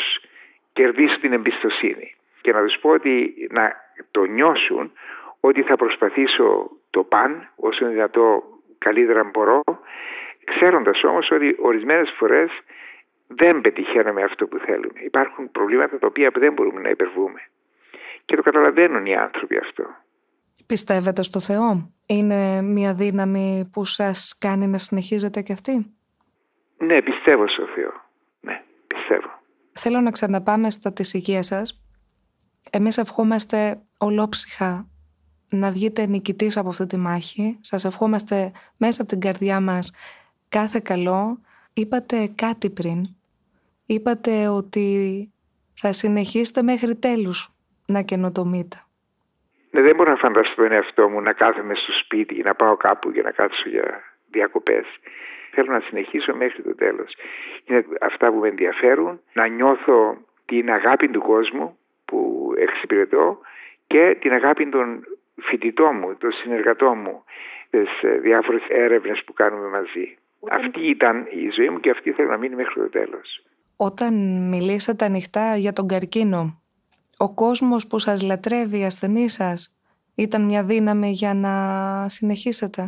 κερδίσω 0.72 1.20
την 1.20 1.32
εμπιστοσύνη 1.32 2.14
και 2.40 2.52
να 2.52 2.62
τους 2.64 2.78
πω 2.80 2.90
ότι 2.90 3.34
να 3.50 3.72
το 4.10 4.24
νιώσουν 4.24 4.92
ότι 5.40 5.62
θα 5.62 5.76
προσπαθήσω 5.76 6.70
το 6.90 7.02
παν 7.02 7.48
όσο 7.56 7.86
δυνατό 7.86 8.42
καλύτερα 8.78 9.24
μπορώ 9.24 9.62
ξέροντας 10.44 11.04
όμως 11.04 11.30
ότι 11.30 11.56
ορισμένες 11.58 12.14
φορές 12.18 12.50
δεν 13.26 13.60
πετυχαίνουμε 13.60 14.22
αυτό 14.22 14.46
που 14.46 14.58
θέλουμε. 14.58 15.00
Υπάρχουν 15.04 15.50
προβλήματα 15.50 15.98
τα 15.98 16.06
οποία 16.06 16.30
δεν 16.34 16.52
μπορούμε 16.52 16.80
να 16.80 16.88
υπερβούμε. 16.88 17.40
Και 18.24 18.36
το 18.36 18.42
καταλαβαίνουν 18.42 19.06
οι 19.06 19.16
άνθρωποι 19.16 19.56
αυτό. 19.56 19.84
Πιστεύετε 20.66 21.22
στο 21.22 21.40
Θεό; 21.40 21.92
Είναι 22.06 22.62
μια 22.62 22.94
δύναμη 22.94 23.70
που 23.72 23.84
σας 23.84 24.38
κάνει 24.40 24.66
να 24.66 24.78
συνεχίζετε 24.78 25.42
κι 25.42 25.52
αυτή; 25.52 25.95
Ναι, 26.86 27.02
πιστεύω 27.02 27.48
στο 27.48 27.66
Θεό. 27.74 27.92
Ναι, 28.40 28.62
πιστεύω. 28.86 29.30
Θέλω 29.72 30.00
να 30.00 30.10
ξαναπάμε 30.10 30.70
στα 30.70 30.92
της 30.92 31.14
υγείας 31.14 31.46
σας. 31.46 31.84
Εμείς 32.70 32.98
ευχόμαστε 32.98 33.80
ολόψυχα 33.98 34.86
να 35.50 35.70
βγείτε 35.70 36.06
νικητής 36.06 36.56
από 36.56 36.68
αυτή 36.68 36.86
τη 36.86 36.96
μάχη. 36.96 37.58
Σας 37.60 37.84
ευχόμαστε 37.84 38.52
μέσα 38.76 39.02
από 39.02 39.10
την 39.10 39.20
καρδιά 39.20 39.60
μας 39.60 39.92
κάθε 40.48 40.80
καλό. 40.84 41.40
Είπατε 41.72 42.32
κάτι 42.34 42.70
πριν. 42.70 43.00
Είπατε 43.86 44.48
ότι 44.48 44.88
θα 45.74 45.92
συνεχίσετε 45.92 46.62
μέχρι 46.62 46.96
τέλους 46.96 47.48
να 47.86 48.02
καινοτομείτε. 48.02 48.76
Ναι, 49.70 49.80
δεν 49.80 49.94
μπορώ 49.96 50.10
να 50.10 50.16
φανταστώ 50.16 50.54
τον 50.54 50.72
εαυτό 50.72 51.08
μου 51.08 51.20
να 51.20 51.32
κάθομαι 51.32 51.74
στο 51.74 51.92
σπίτι 51.92 52.34
ή 52.38 52.42
να 52.42 52.54
πάω 52.54 52.76
κάπου 52.76 53.10
για 53.10 53.22
να 53.22 53.30
κάτσω 53.30 53.68
για 53.68 54.02
διακοπές. 54.30 54.86
Θέλω 55.56 55.72
να 55.72 55.80
συνεχίσω 55.80 56.34
μέχρι 56.34 56.62
το 56.62 56.74
τέλος. 56.74 57.10
Είναι 57.64 57.84
αυτά 58.00 58.32
που 58.32 58.38
με 58.38 58.48
ενδιαφέρουν, 58.48 59.20
να 59.32 59.46
νιώθω 59.46 60.16
την 60.46 60.70
αγάπη 60.70 61.08
του 61.08 61.20
κόσμου 61.20 61.78
που 62.04 62.52
εξυπηρετώ 62.56 63.38
και 63.86 64.16
την 64.20 64.32
αγάπη 64.32 64.68
των 64.68 65.04
φοιτητών 65.42 65.96
μου, 65.98 66.16
των 66.16 66.32
συνεργατών 66.32 66.98
μου, 66.98 67.24
τις 67.70 68.02
ε, 68.02 68.18
διάφορες 68.18 68.62
έρευνες 68.68 69.22
που 69.24 69.32
κάνουμε 69.32 69.68
μαζί. 69.68 70.16
Αυτή 70.50 70.88
ήταν 70.88 71.26
η 71.30 71.50
ζωή 71.56 71.68
μου 71.68 71.80
και 71.80 71.90
αυτή 71.90 72.12
θέλω 72.12 72.28
να 72.28 72.36
μείνει 72.36 72.54
μέχρι 72.54 72.74
το 72.74 72.88
τέλος. 72.88 73.42
Όταν 73.76 74.14
μιλήσατε 74.48 75.04
ανοιχτά 75.04 75.56
για 75.56 75.72
τον 75.72 75.86
καρκίνο, 75.88 76.62
ο 77.16 77.34
κόσμος 77.34 77.86
που 77.86 77.98
σας 77.98 78.22
λατρεύει, 78.22 78.78
η 78.80 78.84
ασθενή 78.84 79.28
σας, 79.28 79.76
ήταν 80.14 80.44
μια 80.44 80.64
δύναμη 80.64 81.10
για 81.10 81.34
να 81.34 81.52
συνεχίσετε; 82.08 82.82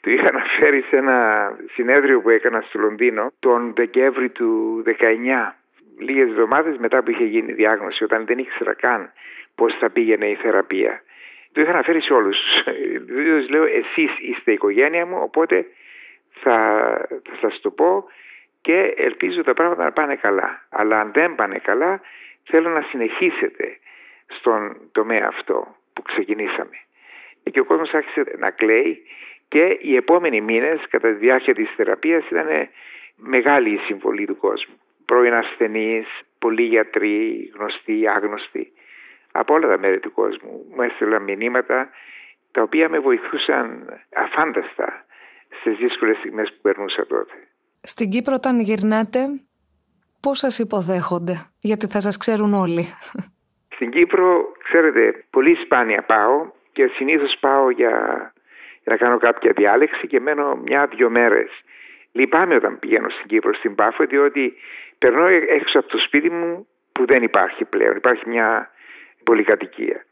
Το 0.00 0.10
είχα 0.10 0.30
αναφέρει 0.62 0.84
σε 0.88 0.96
ένα 0.96 1.50
συνέδριο 1.72 2.20
που 2.20 2.30
έκανα 2.30 2.60
στο 2.60 2.78
Λονδίνο 2.78 3.32
τον 3.38 3.72
Δεκέμβρη 3.74 4.28
του 4.28 4.82
19, 4.86 4.92
λίγες 5.98 6.28
εβδομάδες 6.28 6.76
μετά 6.76 7.02
που 7.02 7.10
είχε 7.10 7.24
γίνει 7.24 7.50
η 7.50 7.54
διάγνωση, 7.54 8.04
όταν 8.04 8.26
δεν 8.26 8.38
ήξερα 8.38 8.74
καν 8.74 9.12
πώς 9.54 9.76
θα 9.78 9.90
πήγαινε 9.90 10.26
η 10.26 10.34
θεραπεία. 10.34 11.02
Το 11.52 11.60
είχα 11.60 11.70
αναφέρει 11.70 12.02
σε 12.02 12.12
όλους. 12.12 12.38
Δηλαδή 13.06 13.50
λέω 13.50 13.64
εσείς 13.64 14.10
είστε 14.20 14.50
η 14.50 14.54
οικογένεια 14.54 15.06
μου, 15.06 15.18
οπότε 15.20 15.66
θα, 16.30 16.56
θα 17.08 17.36
σας 17.40 17.60
το 17.60 17.70
πω 17.70 18.04
και 18.60 18.94
ελπίζω 18.96 19.42
τα 19.42 19.54
πράγματα 19.54 19.84
να 19.84 19.92
πάνε 19.92 20.16
καλά. 20.16 20.66
Αλλά 20.68 21.00
αν 21.00 21.12
δεν 21.12 21.34
πάνε 21.34 21.58
καλά 21.58 22.00
θέλω 22.44 22.68
να 22.68 22.82
συνεχίσετε 22.82 23.78
στον 24.26 24.76
τομέα 24.92 25.26
αυτό 25.26 25.76
που 25.92 26.02
ξεκινήσαμε. 26.02 26.76
Και 27.50 27.60
ο 27.60 27.64
κόσμος 27.64 27.94
άρχισε 27.94 28.24
να 28.38 28.50
κλαίει 28.50 29.02
και 29.52 29.78
οι 29.80 29.96
επόμενοι 29.96 30.40
μήνες 30.40 30.80
κατά 30.90 31.08
τη 31.08 31.14
διάρκεια 31.14 31.54
της 31.54 31.68
θεραπείας 31.76 32.24
ήταν 32.30 32.46
μεγάλη 33.16 33.70
η 33.70 33.78
συμβολή 33.86 34.26
του 34.26 34.36
κόσμου. 34.36 34.74
Πρώην 35.04 35.34
ασθενείς, 35.34 36.06
πολλοί 36.38 36.62
γιατροί, 36.62 37.50
γνωστοί, 37.54 38.08
άγνωστοι 38.08 38.72
από 39.32 39.54
όλα 39.54 39.68
τα 39.68 39.78
μέρη 39.78 40.00
του 40.00 40.12
κόσμου 40.12 40.64
μου 40.74 40.82
έστειλαν 40.82 41.22
μηνύματα 41.22 41.90
τα 42.50 42.62
οποία 42.62 42.88
με 42.88 42.98
βοηθούσαν 42.98 43.88
αφάνταστα 44.14 45.04
στις 45.60 45.76
δύσκολες 45.76 46.16
στιγμές 46.16 46.52
που 46.52 46.58
περνούσα 46.62 47.06
τότε. 47.06 47.32
Στην 47.82 48.10
Κύπρο 48.10 48.34
όταν 48.34 48.60
γυρνάτε 48.60 49.20
πώς 50.20 50.38
σας 50.38 50.58
υποδέχονται, 50.58 51.46
γιατί 51.60 51.86
θα 51.86 52.00
σας 52.00 52.16
ξέρουν 52.16 52.54
όλοι. 52.54 52.84
Στην 53.74 53.90
Κύπρο, 53.90 54.52
ξέρετε, 54.64 55.24
πολύ 55.30 55.54
σπάνια 55.54 56.02
πάω 56.02 56.50
και 56.72 56.86
συνήθως 56.86 57.36
πάω 57.40 57.70
για, 57.70 57.92
για 58.84 58.92
να 58.92 58.96
κάνω 58.96 59.18
κάποια 59.18 59.52
διάλεξη 59.52 60.06
και 60.06 60.20
μένω 60.20 60.56
μια-δυο 60.56 61.10
μέρες. 61.10 61.50
Λυπάμαι 62.12 62.54
όταν 62.54 62.78
πηγαίνω 62.78 63.08
στην 63.08 63.26
Κύπρο, 63.26 63.54
στην 63.54 63.74
Πάφο, 63.74 64.04
διότι 64.04 64.54
περνώ 64.98 65.26
έξω 65.26 65.78
από 65.78 65.88
το 65.88 65.98
σπίτι 65.98 66.30
μου 66.30 66.66
που 66.92 67.06
δεν 67.06 67.22
υπάρχει 67.22 67.64
πλέον. 67.64 67.96
Υπάρχει 67.96 68.28
μια 68.28 68.70
πολυκατοικία. 69.24 70.04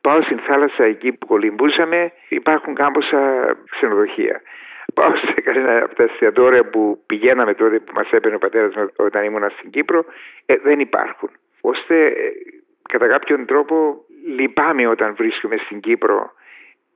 Πάω 0.00 0.22
στην 0.22 0.38
θάλασσα 0.38 0.84
εκεί 0.84 1.12
που 1.12 1.26
κολυμπούσαμε, 1.26 2.12
υπάρχουν 2.28 2.74
κάμποσα 2.74 3.20
ξενοδοχεία. 3.70 4.40
Πάω 4.94 5.16
σε 5.16 5.40
κανένα 5.40 5.84
από 5.84 5.94
τα 5.94 6.02
εστιατόρια 6.02 6.64
που 6.64 7.02
πηγαίναμε 7.06 7.54
τότε 7.54 7.78
που 7.78 7.92
μας 7.94 8.10
έπαιρνε 8.10 8.36
ο 8.36 8.38
πατέρας 8.38 8.74
μου 8.74 8.90
όταν 8.96 9.24
ήμουν 9.24 9.50
στην 9.50 9.70
Κύπρο, 9.70 10.04
ε, 10.46 10.56
δεν 10.56 10.80
υπάρχουν. 10.80 11.30
Ώστε 11.60 12.06
ε, 12.06 12.12
κατά 12.88 13.06
κάποιον 13.06 13.46
τρόπο 13.46 14.04
λυπάμαι 14.26 14.86
όταν 14.86 15.14
βρίσκομαι 15.14 15.56
στην 15.56 15.80
Κύπρο 15.80 16.32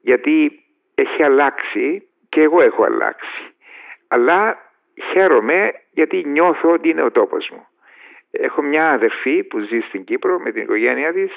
γιατί 0.01 0.65
έχει 0.95 1.23
αλλάξει 1.23 2.09
και 2.29 2.41
εγώ 2.41 2.61
έχω 2.61 2.85
αλλάξει. 2.85 3.55
Αλλά 4.09 4.57
χαίρομαι 5.13 5.73
γιατί 5.91 6.25
νιώθω 6.27 6.73
ότι 6.73 6.89
είναι 6.89 7.03
ο 7.03 7.11
τόπος 7.11 7.51
μου. 7.53 7.67
Έχω 8.31 8.63
μια 8.63 8.91
αδερφή 8.91 9.45
που 9.45 9.59
ζει 9.59 9.79
στην 9.79 10.05
Κύπρο 10.05 10.39
με 10.39 10.53
την 10.53 10.63
οικογένειά 10.63 11.13
της 11.13 11.31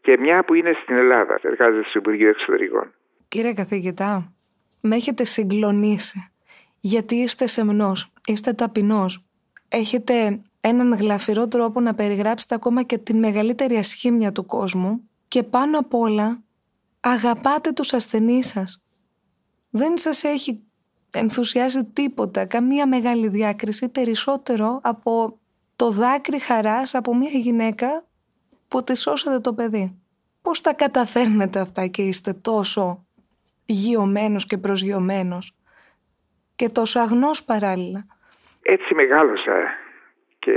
και 0.00 0.18
μια 0.18 0.44
που 0.44 0.54
είναι 0.54 0.72
στην 0.82 0.96
Ελλάδα, 0.96 1.38
εργάζεται 1.42 1.88
στο 1.88 1.98
Υπουργείο 1.98 2.28
Εξωτερικών. 2.28 2.94
Κύριε 3.28 3.52
καθηγητά, 3.52 4.32
με 4.80 4.96
έχετε 4.96 5.24
συγκλονίσει. 5.24 6.30
Γιατί 6.80 7.14
είστε 7.14 7.46
σεμνός, 7.46 8.12
είστε 8.26 8.52
ταπεινός. 8.52 9.24
Έχετε 9.68 10.40
έναν 10.60 10.94
γλαφυρό 10.94 11.48
τρόπο 11.48 11.80
να 11.80 11.94
περιγράψετε 11.94 12.54
ακόμα 12.54 12.82
και 12.82 12.98
την 12.98 13.18
μεγαλύτερη 13.18 13.76
ασχήμια 13.76 14.32
του 14.32 14.46
κόσμου 14.46 15.08
και 15.28 15.42
πάνω 15.42 15.78
απ' 15.78 15.94
όλα 15.94 16.42
αγαπάτε 17.00 17.72
τους 17.72 17.92
ασθενείς 17.92 18.48
σας. 18.48 18.82
Δεν 19.70 19.98
σας 19.98 20.24
έχει 20.24 20.62
ενθουσιάσει 21.12 21.84
τίποτα, 21.84 22.46
καμία 22.46 22.88
μεγάλη 22.88 23.28
διάκριση 23.28 23.88
περισσότερο 23.88 24.80
από 24.82 25.38
το 25.76 25.90
δάκρυ 25.90 26.38
χαράς 26.38 26.94
από 26.94 27.16
μια 27.16 27.30
γυναίκα 27.30 28.04
που 28.68 28.84
τη 28.84 28.96
σώσατε 28.96 29.40
το 29.40 29.54
παιδί. 29.54 30.02
Πώς 30.42 30.60
τα 30.60 30.74
καταφέρνετε 30.74 31.60
αυτά 31.60 31.86
και 31.86 32.02
είστε 32.02 32.32
τόσο 32.32 33.06
γιωμένος 33.66 34.46
και 34.46 34.58
προσγειωμένος 34.58 35.54
και 36.56 36.68
τόσο 36.68 37.00
αγνός 37.00 37.44
παράλληλα; 37.44 38.06
Έτσι 38.62 38.94
μεγάλωσα 38.94 39.56
και 40.38 40.52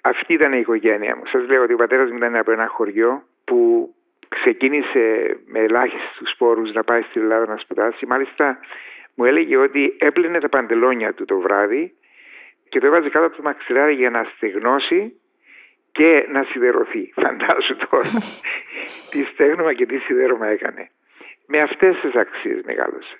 αυτή 0.00 0.32
ήταν 0.32 0.52
η 0.52 0.58
οικογένεια 0.58 1.16
μου. 1.16 1.22
Σας 1.26 1.48
λέω 1.48 1.62
ότι 1.62 1.72
ο 1.72 1.76
πατέρας 1.76 2.10
μου 2.10 2.16
ήταν 2.16 2.36
από 2.36 2.52
ένα 2.52 2.66
χωριό 2.66 3.22
που 3.44 3.90
ξεκίνησε 4.28 5.36
με 5.46 5.58
ελάχιστους 5.58 6.30
σπόρους 6.30 6.72
να 6.72 6.84
πάει 6.84 7.02
στην 7.02 7.22
Ελλάδα 7.22 7.46
να 7.46 7.56
σπουδάσει. 7.56 8.06
Μάλιστα 8.06 8.58
μου 9.14 9.24
έλεγε 9.24 9.56
ότι 9.56 9.96
έπλυνε 9.98 10.40
τα 10.40 10.48
παντελόνια 10.48 11.12
του 11.14 11.24
το 11.24 11.38
βράδυ 11.38 11.94
και 12.68 12.80
το 12.80 12.86
έβαζε 12.86 13.08
κάτω 13.08 13.26
από 13.26 13.36
το 13.36 13.42
μαξιλάρι 13.42 13.94
για 13.94 14.10
να 14.10 14.24
στεγνώσει 14.24 15.20
και 15.92 16.26
να 16.30 16.42
σιδερωθεί. 16.42 17.12
Φαντάζομαι 17.22 17.86
τώρα 17.90 18.08
τι 19.10 19.24
στέγνομα 19.32 19.72
και 19.72 19.86
τι 19.86 19.98
σιδέρωμα 19.98 20.46
έκανε. 20.46 20.90
Με 21.46 21.60
αυτές 21.60 21.96
τις 22.00 22.14
αξίες 22.14 22.60
μεγάλωσε. 22.64 23.16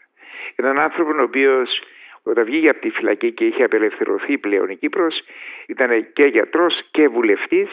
Έναν 0.57 0.79
άνθρωπο 0.79 1.11
ο 1.11 1.23
οποίος 1.23 1.83
όταν 2.23 2.45
βγήκε 2.45 2.69
από 2.69 2.81
τη 2.81 2.91
φυλακή 2.91 3.33
και 3.33 3.45
είχε 3.45 3.65
απελευθερωθεί 3.65 4.39
πλέον 4.39 4.69
η 4.69 4.77
Κύπρος 4.77 5.23
ήταν 5.67 6.13
και 6.13 6.25
γιατρός 6.25 6.89
και 6.91 7.09
βουλευτής 7.09 7.69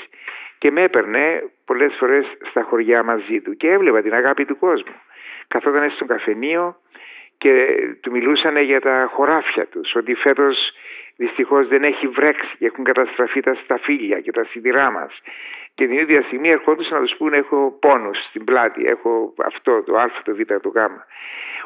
και 0.63 0.71
με 0.71 0.81
έπαιρνε 0.81 1.43
πολλές 1.65 1.95
φορές 1.99 2.25
στα 2.49 2.61
χωριά 2.61 3.03
μαζί 3.03 3.41
του 3.41 3.55
και 3.57 3.69
έβλεπα 3.69 4.01
την 4.01 4.13
αγάπη 4.13 4.45
του 4.45 4.57
κόσμου. 4.57 4.95
Καθόταν 5.47 5.89
στο 5.89 6.05
καφενείο 6.05 6.75
και 7.37 7.51
του 8.01 8.11
μιλούσαν 8.11 8.57
για 8.57 8.81
τα 8.81 9.09
χωράφια 9.13 9.65
τους, 9.65 9.95
ότι 9.95 10.13
φέτος 10.13 10.71
δυστυχώς 11.15 11.67
δεν 11.67 11.83
έχει 11.83 12.07
βρέξει 12.07 12.55
και 12.57 12.65
έχουν 12.65 12.83
καταστραφεί 12.83 13.41
τα 13.41 13.53
σταφύλια 13.63 14.19
και 14.19 14.31
τα 14.31 14.43
σιδηρά 14.43 14.91
μας. 14.91 15.21
Και 15.75 15.87
την 15.87 15.97
ίδια 15.97 16.21
στιγμή 16.21 16.49
ερχόντουσαν 16.49 16.99
να 16.99 17.05
τους 17.05 17.17
πούνε 17.17 17.37
έχω 17.37 17.77
πόνους 17.79 18.17
στην 18.29 18.43
πλάτη, 18.43 18.85
έχω 18.85 19.33
αυτό, 19.45 19.83
το 19.83 19.97
α, 19.97 20.11
το 20.23 20.35
β, 20.35 20.41
το 20.61 20.69
γ. 20.69 20.77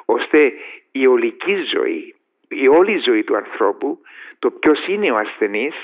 Ώστε 0.05 0.53
η 0.91 1.07
ολική 1.07 1.55
ζωή, 1.75 2.15
η 2.47 2.67
όλη 2.67 2.97
ζωή 2.97 3.23
του 3.23 3.35
ανθρώπου, 3.35 3.99
το 4.39 4.51
ποιος 4.51 4.87
είναι 4.87 5.11
ο 5.11 5.17
ασθενής 5.17 5.75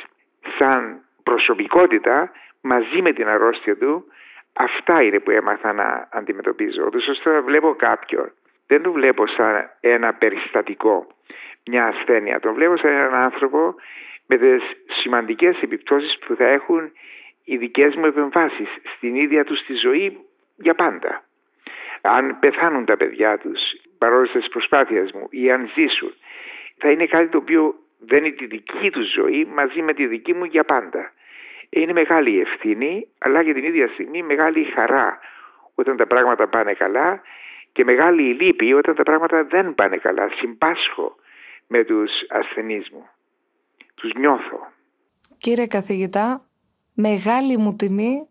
σαν 0.57 1.01
προσωπικότητα 1.23 2.31
μαζί 2.63 3.01
με 3.01 3.13
την 3.13 3.27
αρρώστια 3.27 3.77
του, 3.77 4.05
αυτά 4.53 5.01
είναι 5.01 5.19
που 5.19 5.31
έμαθα 5.31 5.73
να 5.73 6.07
αντιμετωπίζω. 6.11 6.89
ώστε 7.09 7.39
βλέπω 7.39 7.75
κάποιον 7.75 8.31
δεν 8.67 8.81
το 8.81 8.91
βλέπω 8.91 9.27
σαν 9.27 9.69
ένα 9.79 10.13
περιστατικό, 10.13 11.07
μια 11.65 11.85
ασθένεια. 11.85 12.39
Το 12.39 12.53
βλέπω 12.53 12.77
σαν 12.77 12.91
έναν 12.91 13.13
άνθρωπο 13.13 13.75
με 14.27 14.37
τις 14.37 14.63
σημαντικές 15.01 15.61
επιπτώσεις 15.61 16.17
που 16.17 16.35
θα 16.35 16.47
έχουν 16.47 16.91
οι 17.43 17.57
δικές 17.57 17.95
μου 17.95 18.05
επεμβάσεις 18.05 18.67
στην 18.95 19.15
ίδια 19.15 19.43
τους 19.43 19.65
τη 19.65 19.73
ζωή 19.73 20.19
για 20.55 20.73
πάντα. 20.73 21.23
Αν 22.01 22.39
πεθάνουν 22.39 22.85
τα 22.85 22.97
παιδιά 22.97 23.37
τους 23.37 23.59
παρόλες 23.97 24.31
τις 24.31 24.47
προσπάθειες 24.47 25.11
μου 25.11 25.27
ή 25.29 25.51
αν 25.51 25.71
ζήσουν, 25.75 26.13
θα 26.77 26.91
είναι 26.91 27.05
κάτι 27.05 27.27
το 27.27 27.37
οποίο 27.37 27.75
δεν 27.99 28.25
είναι 28.25 28.35
τη 28.35 28.45
δική 28.45 28.91
τους 28.91 29.11
ζωή 29.11 29.45
μαζί 29.45 29.81
με 29.81 29.93
τη 29.93 30.05
δική 30.05 30.33
μου 30.33 30.43
για 30.43 30.63
πάντα. 30.63 31.11
Είναι 31.75 31.93
μεγάλη 31.93 32.31
η 32.31 32.39
ευθύνη, 32.39 33.07
αλλά 33.17 33.41
για 33.41 33.53
την 33.53 33.63
ίδια 33.63 33.87
στιγμή 33.87 34.23
μεγάλη 34.23 34.63
χαρά 34.63 35.19
όταν 35.73 35.97
τα 35.97 36.07
πράγματα 36.07 36.47
πάνε 36.47 36.73
καλά 36.73 37.21
και 37.71 37.83
μεγάλη 37.83 38.23
η 38.29 38.33
λύπη 38.33 38.73
όταν 38.73 38.95
τα 38.95 39.03
πράγματα 39.03 39.43
δεν 39.43 39.75
πάνε 39.75 39.97
καλά. 39.97 40.29
Συμπάσχω 40.35 41.15
με 41.67 41.83
τους 41.83 42.11
ασθενείς 42.29 42.89
μου. 42.89 43.05
Τους 43.95 44.13
νιώθω. 44.13 44.71
Κύριε 45.37 45.67
καθηγητά, 45.67 46.45
μεγάλη 46.93 47.57
μου 47.57 47.75
τιμή 47.75 48.27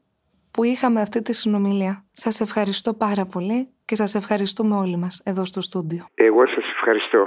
που 0.50 0.64
είχαμε 0.64 1.00
αυτή 1.00 1.22
τη 1.22 1.34
συνομιλία. 1.34 2.04
Σας 2.12 2.40
ευχαριστώ 2.40 2.94
πάρα 2.94 3.26
πολύ 3.26 3.68
και 3.84 3.94
σας 3.94 4.14
ευχαριστούμε 4.14 4.76
όλοι 4.76 4.96
μας 4.96 5.22
εδώ 5.24 5.44
στο 5.44 5.60
στούντιο. 5.60 6.06
Εγώ 6.14 6.46
σας 6.46 6.64
ευχαριστώ. 6.74 7.26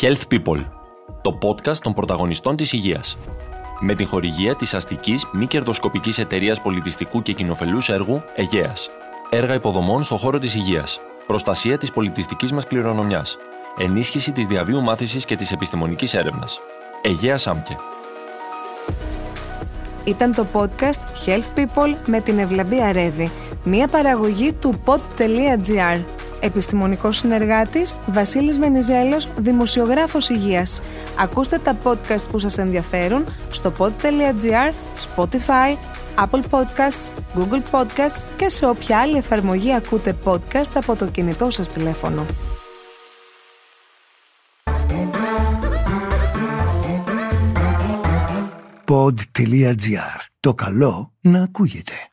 Health 0.00 0.34
People, 0.34 0.64
το 1.22 1.38
podcast 1.42 1.76
των 1.76 1.92
πρωταγωνιστών 1.92 2.56
της 2.56 2.72
υγείας. 2.72 3.18
Με 3.84 3.94
την 3.94 4.06
χορηγία 4.06 4.54
της 4.54 4.74
αστικής 4.74 5.26
μη 5.32 5.46
κερδοσκοπικής 5.46 6.18
εταιρείας 6.18 6.60
πολιτιστικού 6.60 7.22
και 7.22 7.32
κοινοφελούς 7.32 7.88
έργου 7.88 8.22
Αιγαίας 8.34 8.90
έργα 9.30 9.54
υποδομών 9.54 10.02
στον 10.02 10.18
χώρο 10.18 10.38
της 10.38 10.54
υγείας, 10.54 11.00
προστασία 11.26 11.78
της 11.78 11.92
πολιτιστικής 11.92 12.52
μας 12.52 12.66
κληρονομιάς, 12.66 13.38
ενίσχυση 13.78 14.32
της 14.32 14.46
διαβίου 14.46 14.82
μάθησης 14.82 15.24
και 15.24 15.36
της 15.36 15.52
επιστημονικής 15.52 16.14
έρευνας. 16.14 16.60
Αιγαία 17.02 17.36
Σάμκε. 17.36 17.76
Ήταν 20.04 20.34
το 20.34 20.46
podcast 20.52 21.26
Health 21.26 21.58
People 21.58 21.96
με 22.06 22.20
την 22.20 22.38
Ευλαμπία 22.38 22.92
Ρεύη, 22.92 23.30
μία 23.64 23.88
παραγωγή 23.88 24.52
του 24.52 24.74
pod.gr. 24.84 26.02
Επιστημονικός 26.44 27.16
συνεργάτης 27.16 27.96
Βασίλης 28.06 28.58
Βενιζέλος, 28.58 29.28
δημοσιογράφος 29.36 30.28
υγείας. 30.28 30.80
Ακούστε 31.18 31.58
τα 31.58 31.78
podcast 31.84 32.24
που 32.30 32.38
σας 32.38 32.58
ενδιαφέρουν 32.58 33.24
στο 33.50 33.72
pod.gr, 33.78 34.72
Spotify, 35.06 35.76
Apple 36.18 36.42
Podcasts, 36.50 37.10
Google 37.36 37.62
Podcasts 37.70 38.22
και 38.36 38.48
σε 38.48 38.66
όποια 38.66 38.98
άλλη 38.98 39.16
εφαρμογή 39.16 39.74
ακούτε 39.74 40.16
podcast 40.24 40.70
από 40.74 40.96
το 40.96 41.06
κινητό 41.06 41.50
σας 41.50 41.68
τηλέφωνο. 41.68 42.26
Pod.gr. 48.88 50.20
Το 50.40 50.54
καλό 50.54 51.12
να 51.20 51.42
ακούγεται. 51.42 52.11